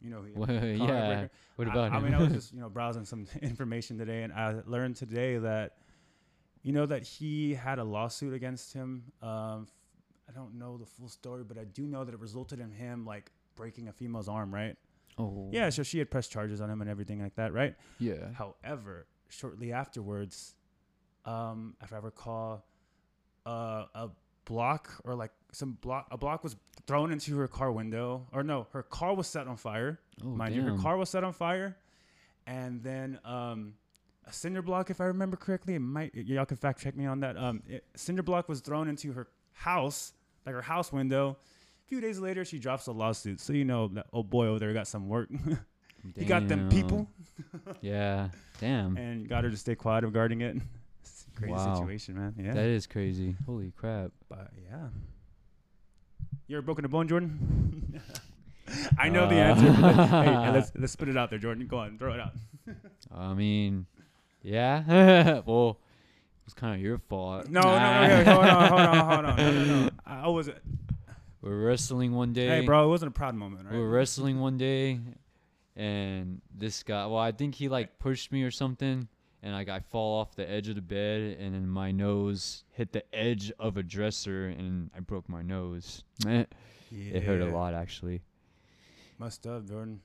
You 0.00 0.08
know 0.08 0.20
who 0.20 0.24
he 0.24 0.30
is. 0.30 0.36
What- 0.38 0.48
Conor 0.48 0.66
yeah. 0.72 0.76
McGregor. 0.86 1.30
What 1.56 1.68
I- 1.68 1.70
about 1.72 1.92
I, 1.92 1.96
him? 1.98 2.04
mean, 2.04 2.14
I 2.14 2.18
was 2.22 2.32
just 2.32 2.54
you 2.54 2.60
know 2.60 2.70
browsing 2.70 3.04
some 3.04 3.26
information 3.42 3.98
today, 3.98 4.22
and 4.22 4.32
I 4.32 4.62
learned 4.64 4.96
today 4.96 5.36
that 5.38 5.76
you 6.62 6.72
know 6.72 6.86
that 6.86 7.02
he 7.02 7.54
had 7.54 7.78
a 7.78 7.84
lawsuit 7.84 8.34
against 8.34 8.72
him. 8.72 9.04
Um, 9.20 9.66
I 10.28 10.32
don't 10.34 10.54
know 10.58 10.78
the 10.78 10.86
full 10.86 11.08
story, 11.08 11.44
but 11.44 11.58
I 11.58 11.64
do 11.64 11.82
know 11.86 12.04
that 12.04 12.14
it 12.14 12.20
resulted 12.20 12.60
in 12.60 12.70
him 12.70 13.04
like 13.04 13.30
breaking 13.56 13.88
a 13.88 13.92
female's 13.92 14.28
arm, 14.28 14.52
right? 14.54 14.76
oh. 15.18 15.48
Yeah, 15.52 15.68
so 15.70 15.82
she 15.82 15.98
had 15.98 16.10
pressed 16.10 16.30
charges 16.32 16.60
on 16.60 16.70
him 16.70 16.80
and 16.80 16.88
everything 16.88 17.20
like 17.20 17.34
that, 17.34 17.52
right? 17.52 17.74
Yeah. 17.98 18.32
However, 18.32 19.06
shortly 19.28 19.72
afterwards, 19.72 20.54
um, 21.24 21.74
if 21.82 21.92
I 21.92 21.98
recall, 21.98 22.64
uh, 23.44 23.84
a 23.94 24.08
block 24.44 24.90
or 25.04 25.14
like 25.14 25.32
some 25.52 25.72
block, 25.82 26.06
a 26.10 26.16
block 26.16 26.42
was 26.42 26.56
thrown 26.86 27.12
into 27.12 27.36
her 27.36 27.48
car 27.48 27.70
window, 27.70 28.26
or 28.32 28.42
no, 28.42 28.66
her 28.72 28.82
car 28.82 29.14
was 29.14 29.26
set 29.26 29.46
on 29.46 29.56
fire. 29.56 30.00
Oh, 30.24 30.28
Mind 30.28 30.54
you, 30.54 30.62
damn. 30.62 30.76
her 30.76 30.82
car 30.82 30.96
was 30.96 31.10
set 31.10 31.24
on 31.24 31.32
fire, 31.32 31.76
and 32.46 32.82
then 32.82 33.18
um, 33.24 33.74
cinder 34.32 34.62
block, 34.62 34.90
if 34.90 35.00
I 35.00 35.04
remember 35.04 35.36
correctly, 35.36 35.74
it 35.74 35.80
might 35.80 36.14
y'all 36.14 36.44
can 36.46 36.56
fact 36.56 36.80
check 36.82 36.96
me 36.96 37.06
on 37.06 37.20
that. 37.20 37.36
Um, 37.36 37.62
it, 37.68 37.84
cinder 37.96 38.22
block 38.22 38.48
was 38.48 38.60
thrown 38.60 38.88
into 38.88 39.12
her 39.12 39.28
house, 39.52 40.12
like 40.46 40.54
her 40.54 40.62
house 40.62 40.92
window. 40.92 41.36
A 41.84 41.88
few 41.88 42.00
days 42.00 42.18
later, 42.18 42.44
she 42.44 42.58
drops 42.58 42.86
a 42.86 42.92
lawsuit. 42.92 43.40
So 43.40 43.52
you 43.52 43.64
know 43.64 43.88
that 43.88 44.06
old 44.12 44.30
boy 44.30 44.46
over 44.46 44.58
there 44.58 44.72
got 44.72 44.86
some 44.86 45.08
work. 45.08 45.28
he 46.16 46.24
got 46.24 46.48
them 46.48 46.68
people 46.68 47.06
Yeah. 47.80 48.28
Damn. 48.60 48.96
and 48.96 49.28
got 49.28 49.44
her 49.44 49.50
to 49.50 49.56
stay 49.56 49.74
quiet 49.74 50.04
regarding 50.04 50.40
it. 50.40 50.56
It's 51.04 51.26
a 51.34 51.38
crazy 51.38 51.52
Wow. 51.54 51.74
situation, 51.74 52.14
man. 52.16 52.34
Yeah, 52.38 52.54
That 52.54 52.66
is 52.66 52.86
crazy. 52.86 53.36
Holy 53.46 53.72
crap. 53.76 54.12
but 54.28 54.50
yeah. 54.70 54.86
You 56.46 56.56
ever 56.58 56.62
broken 56.64 56.84
a 56.84 56.88
bone, 56.88 57.08
Jordan? 57.08 58.00
I 58.98 59.08
know 59.08 59.28
the 59.28 59.34
answer. 59.36 59.74
But 59.80 60.06
hey, 60.06 60.50
let's 60.52 60.72
let's 60.76 60.92
spit 60.92 61.08
it 61.08 61.16
out 61.16 61.30
there, 61.30 61.38
Jordan. 61.38 61.66
Go 61.66 61.78
on, 61.78 61.98
throw 61.98 62.12
it 62.14 62.20
out. 62.20 62.32
I 63.14 63.34
mean, 63.34 63.86
yeah. 64.42 65.40
well, 65.46 65.70
it 65.70 66.44
was 66.46 66.54
kind 66.54 66.74
of 66.74 66.80
your 66.80 66.98
fault. 66.98 67.48
No, 67.48 67.60
no, 67.60 67.68
no, 67.68 68.22
no, 68.22 68.34
hold 68.34 68.46
on, 68.46 68.68
hold 68.68 68.80
on, 68.80 68.96
hold 68.96 69.24
on. 69.24 69.36
No, 69.36 69.64
no, 69.64 69.80
no. 69.84 69.90
I 70.06 70.28
was. 70.28 70.50
We're 71.40 71.66
wrestling 71.66 72.12
one 72.12 72.32
day. 72.32 72.46
Hey, 72.46 72.60
bro, 72.66 72.84
it 72.84 72.88
wasn't 72.88 73.10
a 73.10 73.12
proud 73.14 73.34
moment, 73.34 73.64
right? 73.66 73.74
We 73.74 73.80
were 73.80 73.90
wrestling 73.90 74.38
one 74.40 74.58
day, 74.58 75.00
and 75.76 76.40
this 76.56 76.82
guy. 76.82 77.06
Well, 77.06 77.18
I 77.18 77.32
think 77.32 77.54
he 77.56 77.68
like 77.68 77.98
pushed 77.98 78.30
me 78.30 78.42
or 78.44 78.50
something, 78.52 79.08
and 79.42 79.52
like 79.52 79.68
I 79.68 79.80
fall 79.80 80.20
off 80.20 80.36
the 80.36 80.48
edge 80.48 80.68
of 80.68 80.76
the 80.76 80.82
bed, 80.82 81.38
and 81.40 81.54
then 81.54 81.68
my 81.68 81.90
nose 81.90 82.62
hit 82.70 82.92
the 82.92 83.02
edge 83.14 83.50
of 83.58 83.76
a 83.76 83.82
dresser, 83.82 84.46
and 84.46 84.90
I 84.96 85.00
broke 85.00 85.28
my 85.28 85.42
nose. 85.42 86.04
Eh, 86.26 86.44
It 86.94 87.22
hurt 87.22 87.40
a 87.40 87.46
lot 87.46 87.72
actually. 87.74 88.20
Must 89.18 89.42
have, 89.44 89.66
Jordan. 89.66 90.00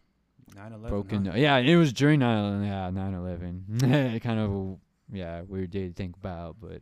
9/11. 0.55 0.89
Broken. 0.89 1.25
huh? 1.25 1.33
Yeah, 1.35 1.57
it 1.57 1.75
was 1.75 1.93
during 1.93 2.19
9 2.19 2.63
Yeah, 2.63 2.89
9 2.89 3.13
11. 3.13 4.19
kind 4.23 4.39
of 4.39 4.51
a 4.51 4.75
yeah 5.11 5.41
weird 5.41 5.71
day 5.71 5.87
to 5.87 5.93
think 5.93 6.15
about, 6.15 6.57
but 6.59 6.81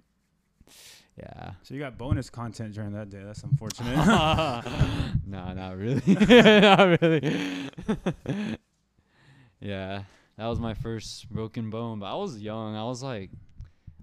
yeah. 1.17 1.51
So 1.63 1.73
you 1.73 1.79
got 1.79 1.97
bonus 1.97 2.29
content 2.29 2.73
during 2.73 2.93
that 2.93 3.09
day. 3.09 3.21
That's 3.23 3.43
unfortunate. 3.43 3.95
no, 5.25 5.53
not 5.53 5.77
really. 5.77 6.01
not 6.13 7.01
really. 7.01 7.69
yeah, 9.59 10.03
that 10.37 10.47
was 10.47 10.59
my 10.59 10.73
first 10.73 11.29
broken 11.29 11.69
bone, 11.69 11.99
but 11.99 12.07
I 12.07 12.15
was 12.15 12.39
young. 12.39 12.75
I 12.75 12.83
was 12.83 13.01
like, 13.01 13.31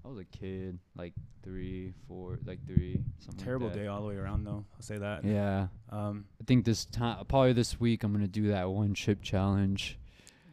I 0.05 0.09
was 0.09 0.19
a 0.19 0.25
kid, 0.25 0.79
like 0.97 1.13
three, 1.45 1.93
four, 2.09 2.39
like 2.45 2.65
three, 2.67 3.01
something. 3.21 3.45
Terrible 3.45 3.67
like 3.69 3.75
that. 3.77 3.83
day 3.83 3.87
all 3.87 4.01
the 4.03 4.09
way 4.09 4.17
around, 4.17 4.45
though. 4.45 4.65
I'll 4.75 4.83
say 4.83 4.99
that. 4.99 5.25
Yeah, 5.25 5.69
Um, 5.91 6.25
I 6.41 6.45
think 6.45 6.65
this 6.65 6.85
time, 6.87 7.25
probably 7.29 7.53
this 7.53 7.79
week, 7.81 8.03
I'm 8.03 8.13
gonna 8.13 8.27
do 8.27 8.49
that 8.49 8.69
one 8.69 8.95
chip 8.95 9.23
challenge. 9.23 9.99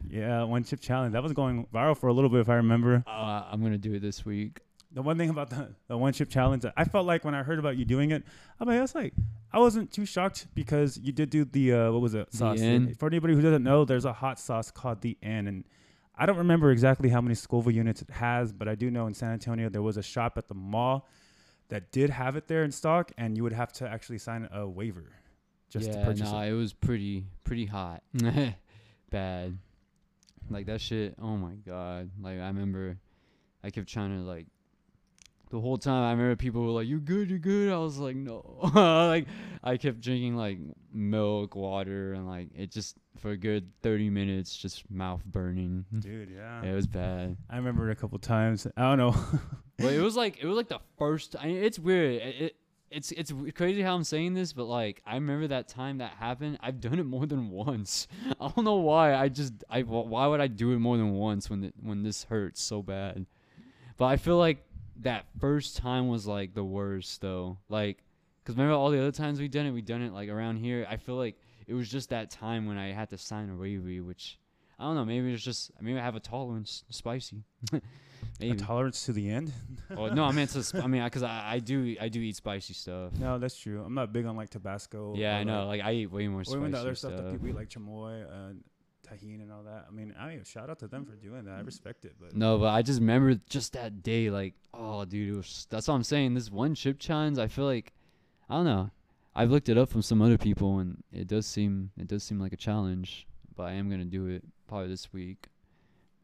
yeah, 0.08 0.44
one 0.44 0.62
chip 0.64 0.80
challenge. 0.80 1.12
That 1.14 1.22
was 1.22 1.32
going 1.32 1.66
viral 1.74 1.96
for 1.96 2.06
a 2.08 2.12
little 2.12 2.30
bit, 2.30 2.40
if 2.40 2.48
I 2.48 2.54
remember. 2.56 3.02
Uh, 3.06 3.44
I'm 3.50 3.60
gonna 3.62 3.76
do 3.78 3.94
it 3.94 4.00
this 4.02 4.24
week. 4.24 4.60
The 4.92 5.02
one 5.02 5.18
thing 5.18 5.30
about 5.30 5.50
the, 5.50 5.74
the 5.88 5.96
one 5.98 6.12
chip 6.12 6.30
challenge, 6.30 6.64
I 6.76 6.84
felt 6.84 7.06
like 7.06 7.24
when 7.24 7.34
I 7.34 7.42
heard 7.42 7.58
about 7.58 7.76
you 7.76 7.84
doing 7.84 8.10
it, 8.12 8.24
I 8.60 8.64
mean, 8.64 8.84
like, 8.94 9.14
I 9.52 9.58
wasn't 9.58 9.92
too 9.92 10.04
shocked 10.04 10.46
because 10.54 10.96
you 10.98 11.12
did 11.12 11.30
do 11.30 11.44
the 11.44 11.72
uh, 11.72 11.92
what 11.92 12.00
was 12.00 12.14
it 12.14 12.30
The 12.30 12.36
sauce? 12.36 12.60
End. 12.60 12.98
For 12.98 13.06
anybody 13.08 13.34
who 13.34 13.40
doesn't 13.40 13.62
know, 13.64 13.84
there's 13.84 14.04
a 14.04 14.12
hot 14.12 14.38
sauce 14.40 14.70
called 14.70 15.00
the 15.00 15.16
End, 15.22 15.48
and 15.48 15.64
I 16.16 16.26
don't 16.26 16.36
remember 16.36 16.70
exactly 16.70 17.08
how 17.08 17.20
many 17.20 17.34
Scoville 17.34 17.72
units 17.72 18.02
it 18.02 18.10
has, 18.10 18.52
but 18.52 18.68
I 18.68 18.74
do 18.74 18.90
know 18.90 19.06
in 19.06 19.14
San 19.14 19.32
Antonio 19.32 19.68
there 19.68 19.82
was 19.82 19.96
a 19.96 20.02
shop 20.02 20.36
at 20.36 20.48
the 20.48 20.54
mall 20.54 21.08
that 21.68 21.92
did 21.92 22.10
have 22.10 22.36
it 22.36 22.46
there 22.46 22.62
in 22.64 22.72
stock, 22.72 23.12
and 23.16 23.36
you 23.36 23.42
would 23.42 23.52
have 23.52 23.72
to 23.74 23.88
actually 23.88 24.18
sign 24.18 24.48
a 24.52 24.68
waiver 24.68 25.12
just 25.70 25.86
yeah, 25.86 25.94
to 25.94 26.04
purchase 26.04 26.28
it. 26.28 26.32
nah, 26.32 26.42
it. 26.42 26.50
it 26.50 26.54
was 26.54 26.72
pretty, 26.72 27.24
pretty 27.44 27.64
hot, 27.64 28.02
bad. 29.10 29.56
Like 30.50 30.66
that 30.66 30.80
shit. 30.80 31.14
Oh 31.20 31.36
my 31.36 31.54
god. 31.54 32.10
Like 32.20 32.40
I 32.40 32.46
remember, 32.48 32.98
I 33.62 33.70
kept 33.70 33.88
trying 33.88 34.16
to 34.16 34.22
like. 34.22 34.46
The 35.50 35.60
whole 35.60 35.78
time 35.78 36.04
I 36.04 36.10
remember 36.12 36.36
people 36.36 36.62
were 36.62 36.70
like, 36.70 36.86
"You 36.86 37.00
good? 37.00 37.30
You 37.30 37.38
good?" 37.38 37.72
I 37.72 37.78
was 37.78 37.98
like, 37.98 38.16
"No." 38.16 38.44
like 38.74 39.26
I 39.62 39.76
kept 39.76 40.00
drinking 40.00 40.36
like 40.36 40.58
milk, 40.92 41.54
water, 41.54 42.14
and 42.14 42.28
like 42.28 42.48
it 42.54 42.70
just 42.70 42.96
for 43.20 43.30
a 43.30 43.36
good 43.36 43.70
thirty 43.82 44.10
minutes, 44.10 44.56
just 44.56 44.90
mouth 44.90 45.24
burning. 45.24 45.84
Dude, 45.98 46.30
yeah. 46.30 46.62
It 46.64 46.74
was 46.74 46.86
bad. 46.86 47.36
I 47.48 47.56
remember 47.56 47.88
it 47.88 47.92
a 47.92 47.96
couple 47.96 48.18
times. 48.18 48.66
I 48.76 48.82
don't 48.82 48.98
know. 48.98 49.14
But 49.78 49.94
it 49.94 50.02
was 50.02 50.14
like 50.14 50.36
it 50.42 50.46
was 50.46 50.56
like 50.56 50.68
the 50.68 50.80
first. 50.98 51.36
I 51.40 51.46
mean, 51.46 51.64
it's 51.64 51.78
weird. 51.78 52.20
It, 52.20 52.34
it 52.38 52.56
it's 52.90 53.12
it's 53.12 53.32
crazy 53.54 53.82
how 53.82 53.94
I'm 53.94 54.04
saying 54.04 54.34
this, 54.34 54.52
but 54.52 54.64
like 54.64 55.00
I 55.06 55.14
remember 55.14 55.46
that 55.48 55.68
time 55.68 55.98
that 55.98 56.12
happened. 56.12 56.58
I've 56.60 56.80
done 56.80 56.98
it 56.98 57.06
more 57.06 57.24
than 57.26 57.50
once. 57.50 58.08
I 58.40 58.48
don't 58.48 58.64
know 58.64 58.76
why. 58.76 59.14
I 59.14 59.28
just 59.28 59.54
I 59.70 59.82
why 59.82 60.26
would 60.26 60.40
I 60.40 60.48
do 60.48 60.72
it 60.72 60.78
more 60.78 60.96
than 60.96 61.12
once 61.12 61.48
when 61.48 61.64
it, 61.64 61.74
when 61.80 62.02
this 62.02 62.24
hurts 62.24 62.60
so 62.60 62.82
bad? 62.82 63.26
But 63.96 64.06
I 64.06 64.16
feel 64.16 64.36
like 64.38 64.64
that 65.00 65.26
first 65.38 65.76
time 65.76 66.08
was 66.08 66.26
like 66.26 66.52
the 66.54 66.64
worst 66.64 67.20
though. 67.20 67.58
Like, 67.68 68.02
cause 68.44 68.56
remember 68.56 68.74
all 68.74 68.90
the 68.90 68.98
other 68.98 69.12
times 69.12 69.40
we've 69.40 69.50
done 69.50 69.66
it, 69.66 69.70
We've 69.70 69.84
done 69.84 70.02
it 70.02 70.12
like 70.12 70.28
around 70.28 70.56
here. 70.56 70.86
I 70.90 70.96
feel 70.96 71.16
like 71.16 71.36
it 71.70 71.74
was 71.74 71.88
just 71.88 72.10
that 72.10 72.30
time 72.30 72.66
when 72.66 72.76
I 72.76 72.92
had 72.92 73.10
to 73.10 73.18
sign 73.18 73.48
a 73.48 73.56
waiver, 73.56 74.02
which 74.04 74.38
I 74.78 74.84
don't 74.84 74.96
know. 74.96 75.04
Maybe 75.04 75.32
it's 75.32 75.42
just 75.44 75.70
maybe 75.80 75.98
I 75.98 76.02
have 76.02 76.16
a 76.16 76.20
tolerance 76.20 76.82
to 76.88 76.92
spicy. 76.92 77.44
A 78.42 78.54
tolerance 78.54 79.04
to 79.06 79.12
the 79.12 79.28
end. 79.28 79.52
oh 79.96 80.08
no, 80.08 80.24
I 80.24 80.32
meant 80.32 80.50
to. 80.50 80.62
Sp- 80.64 80.80
I 80.84 80.86
mean, 80.86 81.08
cause 81.10 81.22
I, 81.22 81.54
I 81.54 81.58
do 81.58 81.96
I 82.00 82.08
do 82.08 82.20
eat 82.20 82.36
spicy 82.36 82.72
stuff. 82.74 83.12
No, 83.18 83.38
that's 83.38 83.56
true. 83.58 83.82
I'm 83.84 83.94
not 83.94 84.12
big 84.12 84.24
on 84.24 84.34
like 84.36 84.48
Tabasco. 84.50 85.14
Yeah, 85.16 85.36
I 85.36 85.44
know. 85.44 85.66
Like 85.66 85.82
I 85.82 85.92
eat 85.92 86.10
way 86.10 86.26
more 86.28 86.40
Or 86.40 86.44
spicy 86.44 86.58
even 86.58 86.70
the 86.70 86.78
other 86.78 86.94
stuff. 86.94 87.12
stuff 87.12 87.24
that 87.24 87.32
people 87.32 87.48
eat, 87.48 87.54
like 87.54 87.68
chamoy 87.68 88.24
and 88.48 88.62
Tajín 89.06 89.42
and 89.42 89.52
all 89.52 89.62
that. 89.64 89.86
I 89.88 89.90
mean, 89.90 90.14
I 90.18 90.28
mean, 90.28 90.44
shout 90.44 90.70
out 90.70 90.78
to 90.80 90.88
them 90.88 91.04
for 91.04 91.16
doing 91.16 91.44
that. 91.44 91.58
I 91.58 91.60
respect 91.60 92.04
it. 92.04 92.14
But 92.20 92.34
No, 92.36 92.58
but 92.58 92.68
I 92.68 92.82
just 92.82 93.00
remember 93.00 93.34
just 93.48 93.72
that 93.74 94.02
day, 94.02 94.30
like, 94.30 94.54
oh, 94.72 95.04
dude, 95.04 95.34
it 95.34 95.36
was. 95.36 95.66
That's 95.70 95.88
what 95.88 95.94
I'm 95.94 96.04
saying. 96.04 96.34
This 96.34 96.50
one 96.50 96.74
chip 96.74 96.98
challenge, 96.98 97.38
I 97.38 97.48
feel 97.48 97.64
like, 97.66 97.92
I 98.48 98.54
don't 98.54 98.64
know. 98.64 98.90
I've 99.34 99.50
looked 99.50 99.68
it 99.68 99.78
up 99.78 99.88
from 99.88 100.02
some 100.02 100.20
other 100.22 100.38
people, 100.38 100.78
and 100.78 101.02
it 101.12 101.26
does 101.28 101.46
seem 101.46 101.90
it 101.98 102.08
does 102.08 102.22
seem 102.22 102.40
like 102.40 102.52
a 102.52 102.56
challenge. 102.56 103.26
But 103.56 103.64
I 103.64 103.72
am 103.72 103.90
gonna 103.90 104.04
do 104.04 104.26
it 104.26 104.44
probably 104.66 104.88
this 104.88 105.12
week. 105.12 105.46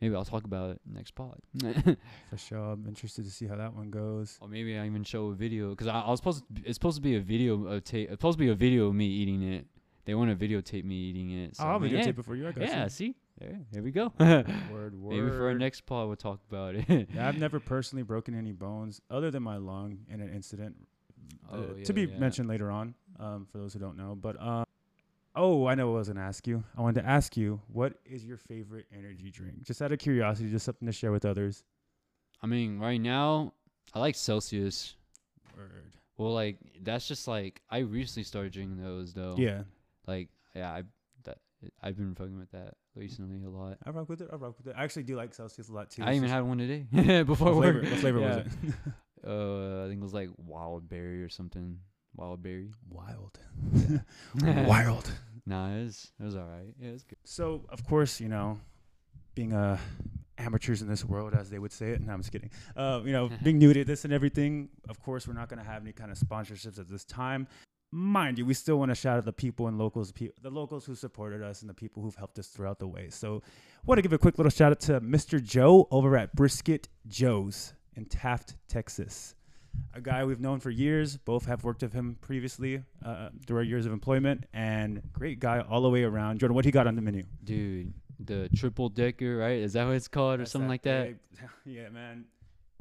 Maybe 0.01 0.15
I'll 0.15 0.25
talk 0.25 0.45
about 0.45 0.71
it 0.71 0.81
next 0.85 1.15
pod. 1.15 1.39
for 2.31 2.37
sure, 2.37 2.59
I'm 2.59 2.85
interested 2.87 3.25
to 3.25 3.31
see 3.31 3.47
how 3.47 3.57
that 3.57 3.75
one 3.75 3.91
goes. 3.91 4.37
or 4.43 4.49
maybe 4.49 4.77
I 4.77 4.85
even 4.85 5.05
show 5.05 5.29
a 5.29 5.35
video 5.35 5.71
because 5.71 5.87
I, 5.87 6.01
I 6.01 6.11
was 6.11 6.19
supposed 6.21 6.45
to, 6.55 6.63
it's 6.65 6.77
supposed 6.77 6.97
to 6.97 7.03
be 7.03 7.17
a 7.17 7.21
video 7.21 7.67
of 7.67 7.85
tape. 7.85 8.11
It's 8.11 8.21
supposed 8.21 8.39
to 8.39 8.45
be 8.45 8.51
a 8.51 8.55
video 8.55 8.89
of 8.89 8.95
me 8.95 9.07
eating 9.07 9.43
it. 9.43 9.67
They 10.05 10.15
want 10.15 10.39
to 10.39 10.49
videotape 10.49 10.85
me 10.85 10.95
eating 10.95 11.31
it. 11.31 11.57
So 11.57 11.65
oh, 11.65 11.69
I'll 11.69 11.77
I 11.77 11.79
mean, 11.79 11.93
videotape 11.93 12.05
yeah, 12.05 12.21
it 12.21 12.25
for 12.25 12.37
you. 12.37 12.49
I 12.49 12.53
got 12.53 12.69
yeah. 12.69 12.85
you. 12.85 12.91
See, 12.91 13.15
there, 13.39 13.59
there 13.73 13.83
we 13.83 13.91
go. 13.91 14.13
Word, 14.19 14.47
word. 14.71 14.95
maybe 15.03 15.31
for 15.31 15.47
our 15.47 15.55
next 15.55 15.87
pod 15.87 16.09
we'll 16.09 16.17
talk 16.17 16.41
about 16.51 16.75
it. 16.75 17.09
Yeah, 17.15 17.27
I've 17.27 17.39
never 17.39 17.59
personally 17.59 18.03
broken 18.03 18.39
any 18.39 18.53
bones 18.53 19.01
other 19.11 19.31
than 19.31 19.43
my 19.43 19.57
lung 19.57 20.01
in 20.11 20.21
an 20.21 20.29
incident. 20.29 20.77
Uh, 21.51 21.57
Oh, 21.57 21.75
to 21.85 21.93
be 21.93 22.03
yeah. 22.03 22.19
mentioned 22.19 22.49
later 22.49 22.71
on, 22.71 22.95
um, 23.21 23.47
for 23.51 23.59
those 23.59 23.73
who 23.73 23.79
don't 23.79 23.97
know. 23.97 24.15
But 24.15 24.41
um, 24.43 24.65
oh, 25.35 25.67
I 25.67 25.75
know 25.75 25.89
what 25.91 25.97
I 25.97 25.99
was 25.99 26.09
gonna 26.09 26.21
ask 26.21 26.47
you. 26.47 26.63
I 26.77 26.83
wanted 26.83 27.03
to 27.03 27.09
ask 27.09 27.37
you, 27.37 27.61
what 27.69 27.95
is 28.05 28.25
your 28.25 28.37
favorite 28.37 28.87
energy 28.97 29.31
drink? 29.31 29.63
Just 29.63 29.81
out 29.83 29.93
of 29.93 29.99
curiosity, 29.99 30.51
just 30.51 30.65
something 30.65 30.87
to 30.87 30.93
share 30.93 31.13
with 31.13 31.25
others. 31.25 31.63
I 32.43 32.47
mean, 32.47 32.79
right 32.79 33.01
now 33.01 33.53
I 33.95 33.99
like 34.01 34.15
Celsius. 34.17 34.95
Word. 35.57 35.95
Well, 36.19 36.33
like 36.35 36.59
that's 36.83 37.07
just 37.09 37.29
like 37.29 37.61
I 37.71 37.79
recently 37.79 38.25
started 38.25 38.53
drinking 38.53 38.83
those 38.83 39.13
though. 39.15 39.35
Yeah, 39.39 39.63
Like 40.07 40.29
yeah, 40.55 40.71
I 40.73 40.83
that 41.25 41.39
I've 41.83 41.97
been 41.97 42.15
fucking 42.15 42.39
with 42.39 42.51
that 42.53 42.75
recently 42.95 43.45
a 43.45 43.51
lot. 43.51 43.79
I 43.85 43.91
rock 43.91 44.09
with 44.09 44.21
it. 44.23 44.29
I 44.33 44.37
rock 44.37 44.57
with 44.59 44.67
it. 44.69 44.75
I 44.77 44.85
actually 44.85 45.03
do 45.05 45.17
like 45.17 45.35
Celsius 45.35 45.69
a 45.69 45.73
lot 45.73 45.91
too. 45.91 46.03
I 46.03 46.11
even 46.11 46.23
just- 46.25 46.33
had 46.35 46.41
one 46.45 46.59
today 46.59 46.87
before 47.23 47.55
what 47.55 47.63
flavor, 47.63 47.81
work. 47.81 47.91
what 47.91 48.01
flavor 48.01 48.21
was 48.21 48.37
it? 48.39 48.47
Uh, 49.27 49.85
I 49.85 49.89
think 49.89 50.01
it 50.01 50.05
was 50.05 50.15
like 50.15 50.31
wild 50.37 50.89
berry 50.89 51.23
or 51.23 51.29
something. 51.29 51.79
Wild 52.17 52.43
berry. 52.43 52.71
Wild. 52.89 53.39
Wild. 54.67 55.11
Nah, 55.47 55.77
it 55.77 55.85
was 55.85 56.11
it 56.19 56.25
was 56.25 56.35
all 56.37 56.43
right. 56.45 56.75
Yeah, 56.81 56.89
it 56.89 56.93
was 56.93 57.05
good. 57.05 57.19
So, 57.25 57.65
of 57.69 57.87
course, 57.87 58.21
you 58.21 58.29
know, 58.29 58.59
being 59.35 59.53
uh, 59.53 59.79
amateurs 60.39 60.83
in 60.83 60.89
this 60.89 61.05
world, 61.05 61.35
as 61.35 61.51
they 61.51 61.59
would 61.59 61.73
say 61.73 61.91
it. 61.91 62.01
No, 62.01 62.13
I'm 62.13 62.21
just 62.21 62.33
kidding. 62.33 62.51
Uh, 62.77 63.01
you 63.05 63.13
know, 63.13 63.31
being 63.43 63.59
new 63.59 63.73
to 63.73 63.85
this 63.85 64.05
and 64.05 64.13
everything, 64.13 64.69
of 64.89 65.01
course, 65.03 65.29
we're 65.29 65.35
not 65.35 65.49
going 65.49 65.59
to 65.59 65.65
have 65.65 65.83
any 65.83 65.93
kind 65.93 66.11
of 66.11 66.19
sponsorships 66.19 66.79
at 66.79 66.89
this 66.89 67.05
time. 67.05 67.47
Mind 67.93 68.39
you, 68.39 68.45
we 68.45 68.55
still 68.55 68.79
want 68.79 68.91
to 68.91 68.95
shout 68.97 69.19
out 69.19 69.25
the 69.25 69.33
people 69.33 69.69
and 69.69 69.79
locals, 69.79 70.11
pe- 70.11 70.31
the 70.43 70.51
locals 70.51 70.85
who 70.85 70.97
supported 70.97 71.41
us 71.43 71.61
and 71.61 71.71
the 71.71 71.75
people 71.75 72.03
who've 72.03 72.17
helped 72.17 72.39
us 72.39 72.49
throughout 72.49 72.81
the 72.81 72.89
way. 72.89 73.09
So, 73.11 73.43
want 73.85 73.99
to 73.99 74.03
give 74.03 74.13
a 74.13 74.19
quick 74.19 74.39
little 74.39 74.51
shout 74.51 74.73
out 74.73 74.81
to 74.81 75.01
Mr. 75.01 75.43
Joe 75.43 75.87
over 75.93 76.17
at 76.17 76.35
Brisket 76.35 76.89
Joe's 77.07 77.75
in 77.97 78.05
Taft, 78.07 78.55
Texas. 78.69 79.35
A 79.95 80.01
guy 80.01 80.25
we've 80.25 80.41
known 80.41 80.59
for 80.61 80.71
years. 80.71 81.17
Both 81.19 81.45
have 81.47 81.65
worked 81.65 81.83
with 81.83 81.93
him 81.93 82.17
previously 82.21 82.83
uh, 83.05 83.29
through 83.47 83.59
our 83.59 83.63
years 83.63 83.85
of 83.85 83.93
employment, 83.93 84.45
and 84.55 85.03
great 85.13 85.39
guy 85.39 85.61
all 85.61 85.83
the 85.83 85.91
way 85.91 86.03
around. 86.05 86.39
Jordan, 86.39 86.55
what 86.55 86.65
he 86.65 86.71
got 86.71 86.87
on 86.87 86.95
the 86.95 87.03
menu? 87.03 87.25
Dude, 87.45 87.93
the 88.21 88.49
triple 88.57 88.89
decker, 88.89 89.37
right? 89.37 89.59
Is 89.59 89.75
that 89.75 89.87
what 89.87 89.97
it's 89.97 90.09
called 90.09 90.35
or 90.35 90.39
That's 90.39 90.51
something 90.53 90.69
like 90.69 90.83
that? 90.83 91.09
big- 91.09 91.19
Yeah, 91.67 91.89
man. 91.91 92.25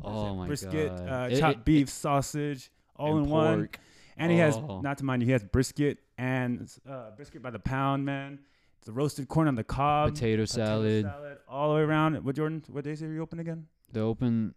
Oh 0.03 0.31
it? 0.31 0.35
my 0.35 0.47
brisket, 0.47 0.95
god. 0.95 1.09
uh, 1.33 1.37
chopped 1.37 1.59
it- 1.59 1.65
beef, 1.65 1.89
sausage, 1.89 2.71
all 2.95 3.17
in 3.17 3.29
one. 3.29 3.57
pork. 3.57 3.79
And 4.17 4.31
he 4.31 4.37
has, 4.37 4.55
Oh. 4.55 4.79
not 4.79 4.97
to 4.99 5.03
mind 5.03 5.21
you, 5.21 5.25
he 5.25 5.33
has 5.33 5.43
brisket 5.43 5.97
and 6.17 6.71
uh, 6.89 7.11
brisket 7.17 7.41
by 7.41 7.49
the 7.49 7.59
pound, 7.59 8.05
man. 8.05 8.39
The 8.85 8.93
roasted 8.93 9.27
corn 9.27 9.49
on 9.49 9.55
the 9.55 9.63
cob, 9.65 10.13
potato 10.13 10.45
salad. 10.45 11.03
salad, 11.03 11.37
all 11.49 11.69
the 11.69 11.75
way 11.75 11.81
around. 11.81 12.23
What 12.23 12.35
Jordan? 12.35 12.63
What 12.69 12.85
days 12.85 13.03
are 13.03 13.11
you 13.11 13.21
open 13.21 13.39
again? 13.39 13.65
They're 13.91 14.03
open 14.03 14.53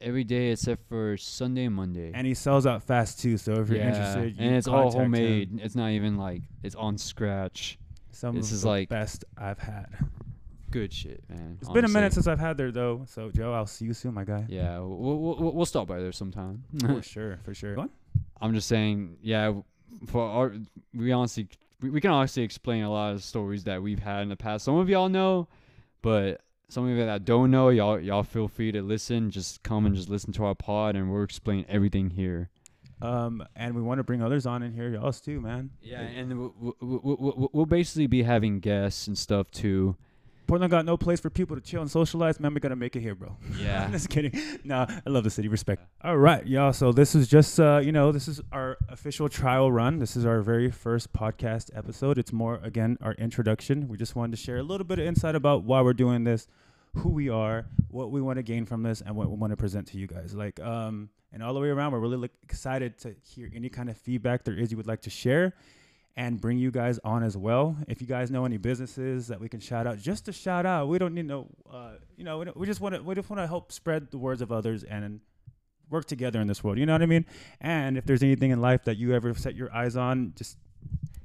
every 0.00 0.24
day 0.24 0.50
except 0.52 0.88
for 0.88 1.16
Sunday 1.16 1.64
and 1.64 1.74
Monday. 1.74 2.10
And 2.14 2.26
he 2.26 2.34
sells 2.34 2.66
out 2.66 2.82
fast 2.82 3.20
too. 3.20 3.36
So 3.36 3.52
if 3.54 3.68
you're 3.68 3.78
yeah, 3.78 3.88
interested, 3.88 4.36
you 4.36 4.46
and 4.46 4.56
it's 4.56 4.68
all 4.68 4.84
contact 4.90 4.94
him. 4.94 5.00
homemade. 5.02 5.60
It's 5.62 5.74
not 5.74 5.90
even 5.90 6.16
like 6.16 6.42
it's 6.62 6.74
on 6.74 6.98
scratch. 6.98 7.78
Some 8.12 8.34
This 8.36 8.48
of 8.48 8.54
is 8.54 8.62
the 8.62 8.68
like- 8.68 8.88
best 8.88 9.24
I've 9.36 9.58
had. 9.58 9.86
Good 10.70 10.92
shit, 10.92 11.24
man. 11.30 11.56
It's 11.62 11.70
been 11.70 11.86
a 11.86 11.88
minute 11.88 12.12
since 12.12 12.26
I've 12.26 12.38
had 12.38 12.58
there 12.58 12.70
though. 12.70 13.04
So 13.06 13.30
Joe, 13.30 13.52
I'll 13.54 13.66
see 13.66 13.86
you 13.86 13.94
soon, 13.94 14.12
my 14.12 14.24
guy. 14.24 14.44
Yeah, 14.48 14.80
we'll, 14.80 15.18
we'll, 15.18 15.52
we'll 15.54 15.64
stop 15.66 15.88
by 15.88 15.98
there 15.98 16.12
sometime. 16.12 16.62
for 16.78 17.00
sure, 17.14 17.38
for 17.44 17.54
sure. 17.54 17.74
Go 17.74 17.80
on. 17.82 17.90
I'm 18.40 18.52
just 18.54 18.68
saying, 18.68 19.16
yeah, 19.22 19.52
for 20.08 20.22
our, 20.28 20.52
we 20.94 21.10
honestly, 21.10 21.48
we, 21.80 21.88
we 21.88 22.00
can 22.02 22.10
honestly 22.10 22.42
explain 22.42 22.84
a 22.84 22.90
lot 22.90 23.14
of 23.14 23.24
stories 23.24 23.64
that 23.64 23.82
we've 23.82 23.98
had 23.98 24.22
in 24.22 24.28
the 24.28 24.36
past. 24.36 24.64
Some 24.66 24.76
of 24.76 24.90
y'all 24.90 25.08
know, 25.08 25.48
but 26.02 26.42
some 26.68 26.84
of 26.84 26.90
you 26.90 27.04
that 27.04 27.24
don't 27.24 27.50
know, 27.50 27.70
y'all, 27.70 27.98
y'all 27.98 28.22
feel 28.22 28.48
free 28.48 28.72
to 28.72 28.82
listen. 28.82 29.30
Just 29.30 29.62
come 29.62 29.86
and 29.86 29.94
just 29.94 30.08
listen 30.08 30.32
to 30.34 30.44
our 30.44 30.54
pod, 30.54 30.96
and 30.96 31.10
we'll 31.10 31.22
explain 31.22 31.64
everything 31.68 32.10
here. 32.10 32.50
Um, 33.00 33.44
and 33.54 33.74
we 33.74 33.82
want 33.82 33.98
to 33.98 34.04
bring 34.04 34.22
others 34.22 34.44
on 34.44 34.62
in 34.62 34.72
here, 34.72 34.88
y'all 34.88 35.12
too, 35.12 35.40
man. 35.40 35.70
Yeah, 35.80 36.00
and 36.00 36.38
we'll, 36.38 36.76
we'll, 36.80 37.00
we'll, 37.02 37.50
we'll 37.52 37.66
basically 37.66 38.08
be 38.08 38.24
having 38.24 38.60
guests 38.60 39.06
and 39.06 39.16
stuff 39.16 39.50
too. 39.50 39.96
Portland 40.48 40.70
got 40.70 40.86
no 40.86 40.96
place 40.96 41.20
for 41.20 41.28
people 41.28 41.54
to 41.56 41.62
chill 41.62 41.82
and 41.82 41.90
socialize. 41.90 42.40
Man, 42.40 42.54
we 42.54 42.60
gotta 42.60 42.74
make 42.74 42.96
it 42.96 43.00
here, 43.00 43.14
bro. 43.14 43.36
Yeah. 43.58 43.84
I'm 43.84 43.92
just 43.92 44.08
kidding. 44.08 44.32
No, 44.64 44.86
I 44.88 45.10
love 45.10 45.24
the 45.24 45.30
city. 45.30 45.46
Respect. 45.46 45.82
All 46.02 46.16
right, 46.16 46.46
y'all. 46.46 46.72
So 46.72 46.90
this 46.90 47.14
is 47.14 47.28
just, 47.28 47.60
uh, 47.60 47.80
you 47.84 47.92
know, 47.92 48.12
this 48.12 48.28
is 48.28 48.40
our 48.50 48.78
official 48.88 49.28
trial 49.28 49.70
run. 49.70 49.98
This 49.98 50.16
is 50.16 50.24
our 50.24 50.40
very 50.40 50.70
first 50.70 51.12
podcast 51.12 51.70
episode. 51.76 52.16
It's 52.16 52.32
more, 52.32 52.60
again, 52.62 52.96
our 53.02 53.12
introduction. 53.14 53.88
We 53.88 53.98
just 53.98 54.16
wanted 54.16 54.36
to 54.36 54.42
share 54.42 54.56
a 54.56 54.62
little 54.62 54.86
bit 54.86 54.98
of 54.98 55.04
insight 55.04 55.34
about 55.34 55.64
why 55.64 55.82
we're 55.82 55.92
doing 55.92 56.24
this, 56.24 56.46
who 56.94 57.10
we 57.10 57.28
are, 57.28 57.66
what 57.88 58.10
we 58.10 58.22
want 58.22 58.38
to 58.38 58.42
gain 58.42 58.64
from 58.64 58.82
this, 58.82 59.02
and 59.02 59.14
what 59.16 59.28
we 59.28 59.36
want 59.36 59.50
to 59.50 59.56
present 59.56 59.86
to 59.88 59.98
you 59.98 60.06
guys. 60.06 60.34
Like, 60.34 60.58
um, 60.60 61.10
and 61.30 61.42
all 61.42 61.52
the 61.52 61.60
way 61.60 61.68
around, 61.68 61.92
we're 61.92 61.98
really 62.00 62.16
like, 62.16 62.32
excited 62.42 62.96
to 63.00 63.14
hear 63.22 63.50
any 63.54 63.68
kind 63.68 63.90
of 63.90 63.98
feedback 63.98 64.44
there 64.44 64.54
is 64.54 64.70
you 64.70 64.78
would 64.78 64.86
like 64.86 65.02
to 65.02 65.10
share 65.10 65.52
and 66.18 66.40
bring 66.40 66.58
you 66.58 66.72
guys 66.72 66.98
on 67.04 67.22
as 67.22 67.36
well. 67.36 67.76
If 67.86 68.00
you 68.00 68.08
guys 68.08 68.28
know 68.28 68.44
any 68.44 68.56
businesses 68.56 69.28
that 69.28 69.40
we 69.40 69.48
can 69.48 69.60
shout 69.60 69.86
out, 69.86 69.98
just 69.98 70.24
to 70.24 70.32
shout 70.32 70.66
out. 70.66 70.88
We 70.88 70.98
don't 70.98 71.14
need 71.14 71.26
no, 71.26 71.46
uh, 71.72 71.92
you 72.16 72.24
know, 72.24 72.38
we, 72.38 72.46
we 72.56 72.66
just 72.66 72.80
want 72.80 72.96
to 72.96 73.02
we 73.02 73.14
just 73.14 73.30
want 73.30 73.40
to 73.40 73.46
help 73.46 73.70
spread 73.70 74.10
the 74.10 74.18
words 74.18 74.42
of 74.42 74.50
others 74.50 74.82
and 74.82 75.20
work 75.88 76.06
together 76.06 76.40
in 76.40 76.48
this 76.48 76.62
world. 76.64 76.76
You 76.76 76.86
know 76.86 76.92
what 76.92 77.02
I 77.02 77.06
mean? 77.06 77.24
And 77.60 77.96
if 77.96 78.04
there's 78.04 78.24
anything 78.24 78.50
in 78.50 78.60
life 78.60 78.82
that 78.84 78.96
you 78.96 79.14
ever 79.14 79.32
set 79.32 79.54
your 79.54 79.72
eyes 79.72 79.96
on, 79.96 80.32
just 80.34 80.58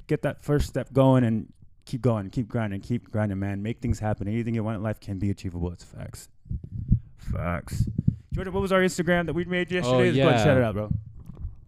get 0.05 0.21
that 0.21 0.43
first 0.43 0.67
step 0.67 0.93
going 0.93 1.23
and 1.23 1.51
keep 1.85 2.01
going, 2.03 2.29
keep 2.29 2.47
grinding, 2.47 2.81
keep 2.81 3.09
grinding, 3.09 3.39
man. 3.39 3.63
Make 3.63 3.81
things 3.81 3.97
happen. 3.97 4.27
Anything 4.27 4.53
you 4.53 4.63
want 4.63 4.77
in 4.77 4.83
life 4.83 4.99
can 4.99 5.17
be 5.17 5.31
achievable. 5.31 5.71
It's 5.71 5.83
facts. 5.83 6.29
Facts. 7.17 7.89
Jordan, 8.31 8.53
what 8.53 8.61
was 8.61 8.71
our 8.71 8.81
Instagram 8.81 9.25
that 9.25 9.33
we 9.33 9.43
made 9.45 9.71
yesterday? 9.71 10.11
Let's 10.11 10.17
go 10.17 10.27
ahead 10.27 10.39
yeah. 10.39 10.43
shout 10.43 10.57
it 10.57 10.63
out, 10.63 10.75
bro. 10.75 10.91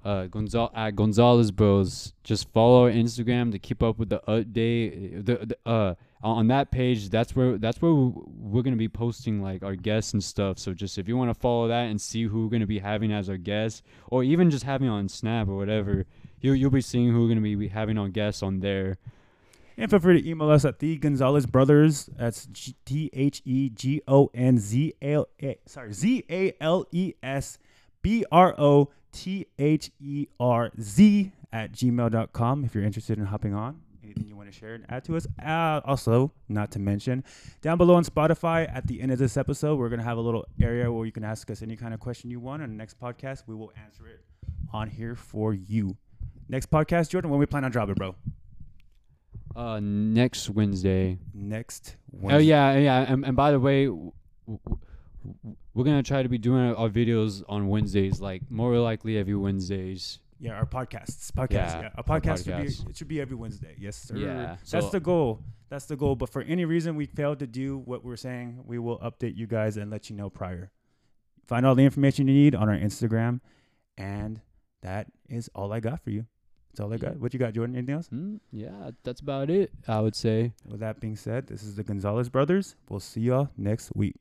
Uh, 0.06 0.28
Gonzal- 0.28 0.70
at 0.76 0.96
Gonzales 0.96 1.50
Bros. 1.50 2.14
Just 2.24 2.48
follow 2.54 2.84
our 2.84 2.92
Instagram 2.92 3.52
to 3.52 3.58
keep 3.58 3.82
up 3.82 3.98
with 3.98 4.10
the 4.10 4.22
update. 4.28 5.26
The, 5.26 5.48
the 5.48 5.58
uh 5.70 5.96
on 6.22 6.48
that 6.48 6.72
page, 6.72 7.10
that's 7.10 7.36
where 7.36 7.58
that's 7.58 7.82
where 7.82 7.92
we're 7.92 8.62
gonna 8.62 8.76
be 8.76 8.88
posting 8.88 9.42
like 9.42 9.64
our 9.64 9.76
guests 9.76 10.14
and 10.14 10.24
stuff. 10.24 10.60
So 10.60 10.74
just 10.74 11.00
if 11.00 11.08
you 11.08 11.18
want 11.18 11.32
to 11.32 11.40
follow 11.40 11.68
that 11.70 11.86
and 11.90 12.00
see 12.00 12.24
who 12.24 12.44
we're 12.44 12.52
gonna 12.52 12.68
be 12.68 12.80
having 12.80 13.12
as 13.12 13.30
our 13.30 13.38
guests, 13.38 13.82
or 14.08 14.24
even 14.24 14.52
just 14.52 14.64
having 14.64 14.90
on 14.90 15.10
Snap 15.10 15.48
or 15.48 15.56
whatever, 15.56 16.06
you 16.40 16.54
you'll 16.54 16.70
be 16.70 16.82
seeing 16.82 17.12
who 17.12 17.24
we're 17.24 17.30
gonna 17.30 17.42
be 17.42 17.68
having 17.68 17.98
on 17.98 18.12
guests 18.12 18.44
on 18.44 18.60
there. 18.60 18.98
And 19.78 19.90
feel 19.90 20.00
free 20.00 20.22
to 20.22 20.30
email 20.30 20.50
us 20.52 20.66
at 20.66 20.80
the 20.80 20.98
Gonzales 20.98 21.48
Brothers. 21.48 22.10
That's 22.16 22.48
T 22.86 23.10
H 23.12 23.42
E 23.44 23.70
G 23.70 24.02
O 24.08 24.30
N 24.36 24.60
Z 24.60 24.94
A. 25.04 25.26
Sorry, 25.66 25.94
Z 25.94 26.26
A 26.30 26.54
L 26.62 26.86
E 26.92 27.14
S 27.24 27.58
B 28.02 28.24
R 28.32 28.54
O 28.60 28.90
T 29.16 29.48
H 29.58 29.92
E 30.00 30.28
R 30.40 30.72
Z 30.80 31.32
at 31.54 31.72
gmail.com 31.72 32.66
if 32.66 32.76
you're 32.76 32.84
interested 32.84 33.18
in 33.18 33.26
hopping 33.26 33.54
on. 33.54 33.80
Anything 34.04 34.28
you 34.28 34.36
want 34.36 34.52
to 34.52 34.58
share 34.58 34.76
and 34.76 34.86
add 34.90 35.04
to 35.06 35.16
us. 35.16 35.26
Uh, 35.44 35.80
also, 35.86 36.32
not 36.50 36.70
to 36.72 36.80
mention, 36.80 37.24
down 37.62 37.78
below 37.78 37.96
on 37.96 38.04
Spotify 38.04 38.70
at 38.72 38.86
the 38.88 39.02
end 39.02 39.12
of 39.12 39.18
this 39.18 39.38
episode, 39.38 39.80
we're 39.80 39.90
going 39.90 40.00
to 40.00 40.06
have 40.06 40.18
a 40.18 40.22
little 40.22 40.46
area 40.62 40.92
where 40.92 41.06
you 41.06 41.12
can 41.12 41.24
ask 41.24 41.50
us 41.50 41.62
any 41.62 41.76
kind 41.76 41.94
of 41.94 42.00
question 42.00 42.30
you 42.30 42.40
want. 42.40 42.62
On 42.62 42.70
the 42.70 42.76
next 42.76 43.00
podcast, 43.00 43.44
we 43.48 43.56
will 43.56 43.72
answer 43.84 44.06
it 44.06 44.22
on 44.74 44.90
here 44.90 45.16
for 45.16 45.54
you. 45.54 45.96
Next 46.50 46.70
podcast, 46.70 47.10
Jordan, 47.10 47.32
when 47.32 47.40
we 47.40 47.46
plan 47.46 47.64
on 47.64 47.72
dropping, 47.72 47.96
bro? 47.96 48.16
Uh, 49.56 49.80
next 49.82 50.50
Wednesday. 50.50 51.18
Next 51.34 51.96
Wednesday. 52.12 52.36
Oh 52.36 52.40
yeah, 52.40 52.78
yeah. 52.78 53.12
And, 53.12 53.26
and 53.26 53.36
by 53.36 53.52
the 53.52 53.60
way, 53.60 53.86
w- 53.86 54.12
w- 54.46 54.80
we're 55.74 55.84
gonna 55.84 56.04
try 56.04 56.24
to 56.24 56.30
be 56.30 56.38
doing 56.38 56.74
our, 56.76 56.90
videos 56.90 57.44
on 57.50 57.68
Wednesdays, 57.68 58.20
like 58.22 58.50
more 58.50 58.78
likely 58.78 59.18
every 59.18 59.36
Wednesdays. 59.36 60.20
Yeah, 60.40 60.54
our 60.54 60.66
podcasts. 60.66 61.32
Podcasts. 61.32 61.52
Yeah, 61.52 61.82
Yeah, 61.82 61.90
our 61.96 62.04
our 62.08 62.20
podcast 62.22 62.44
should 62.46 62.58
be 62.58 62.90
it 62.90 62.98
should 62.98 63.08
be 63.08 63.22
every 63.22 63.36
Wednesday. 63.36 63.76
Yes, 63.80 63.96
sir. 63.96 64.16
Yeah, 64.16 64.58
That's 64.70 64.86
so- 64.86 64.90
the 64.90 65.00
goal. 65.00 65.42
That's 65.70 65.86
the 65.86 65.96
goal. 65.96 66.16
But 66.16 66.30
for 66.30 66.42
any 66.42 66.64
reason 66.64 66.96
we 66.96 67.06
failed 67.08 67.40
to 67.40 67.48
do 67.48 67.80
what 67.80 68.06
we're 68.06 68.18
saying, 68.18 68.62
we 68.66 68.78
will 68.78 69.00
update 69.00 69.36
you 69.36 69.48
guys 69.48 69.78
and 69.78 69.90
let 69.90 70.10
you 70.10 70.16
know 70.16 70.30
prior. 70.30 70.72
Find 71.48 71.66
all 71.66 71.76
the 71.76 71.84
information 71.84 72.28
you 72.28 72.34
need 72.34 72.56
on 72.56 72.70
our 72.70 72.78
Instagram, 72.78 73.40
and 73.98 74.42
that 74.82 75.08
is 75.30 75.50
all 75.56 75.74
I 75.74 75.80
got 75.80 76.04
for 76.04 76.12
you. 76.12 76.26
That's 76.70 76.80
all 76.82 76.94
I 76.94 76.98
got. 76.98 77.18
What 77.18 77.34
you 77.34 77.40
got, 77.40 77.54
Jordan? 77.54 77.76
Anything 77.76 77.96
else? 77.96 78.10
Mm, 78.10 78.40
yeah, 78.52 78.92
that's 79.04 79.22
about 79.22 79.50
it. 79.50 79.72
I 79.88 80.02
would 80.02 80.16
say. 80.16 80.54
With 80.68 80.82
that 80.82 81.00
being 81.00 81.16
said, 81.16 81.48
this 81.48 81.64
is 81.64 81.76
the 81.76 81.84
Gonzales 81.84 82.30
brothers. 82.30 82.76
We'll 82.90 83.00
see 83.00 83.22
y'all 83.22 83.50
next 83.58 83.96
week. 83.96 84.16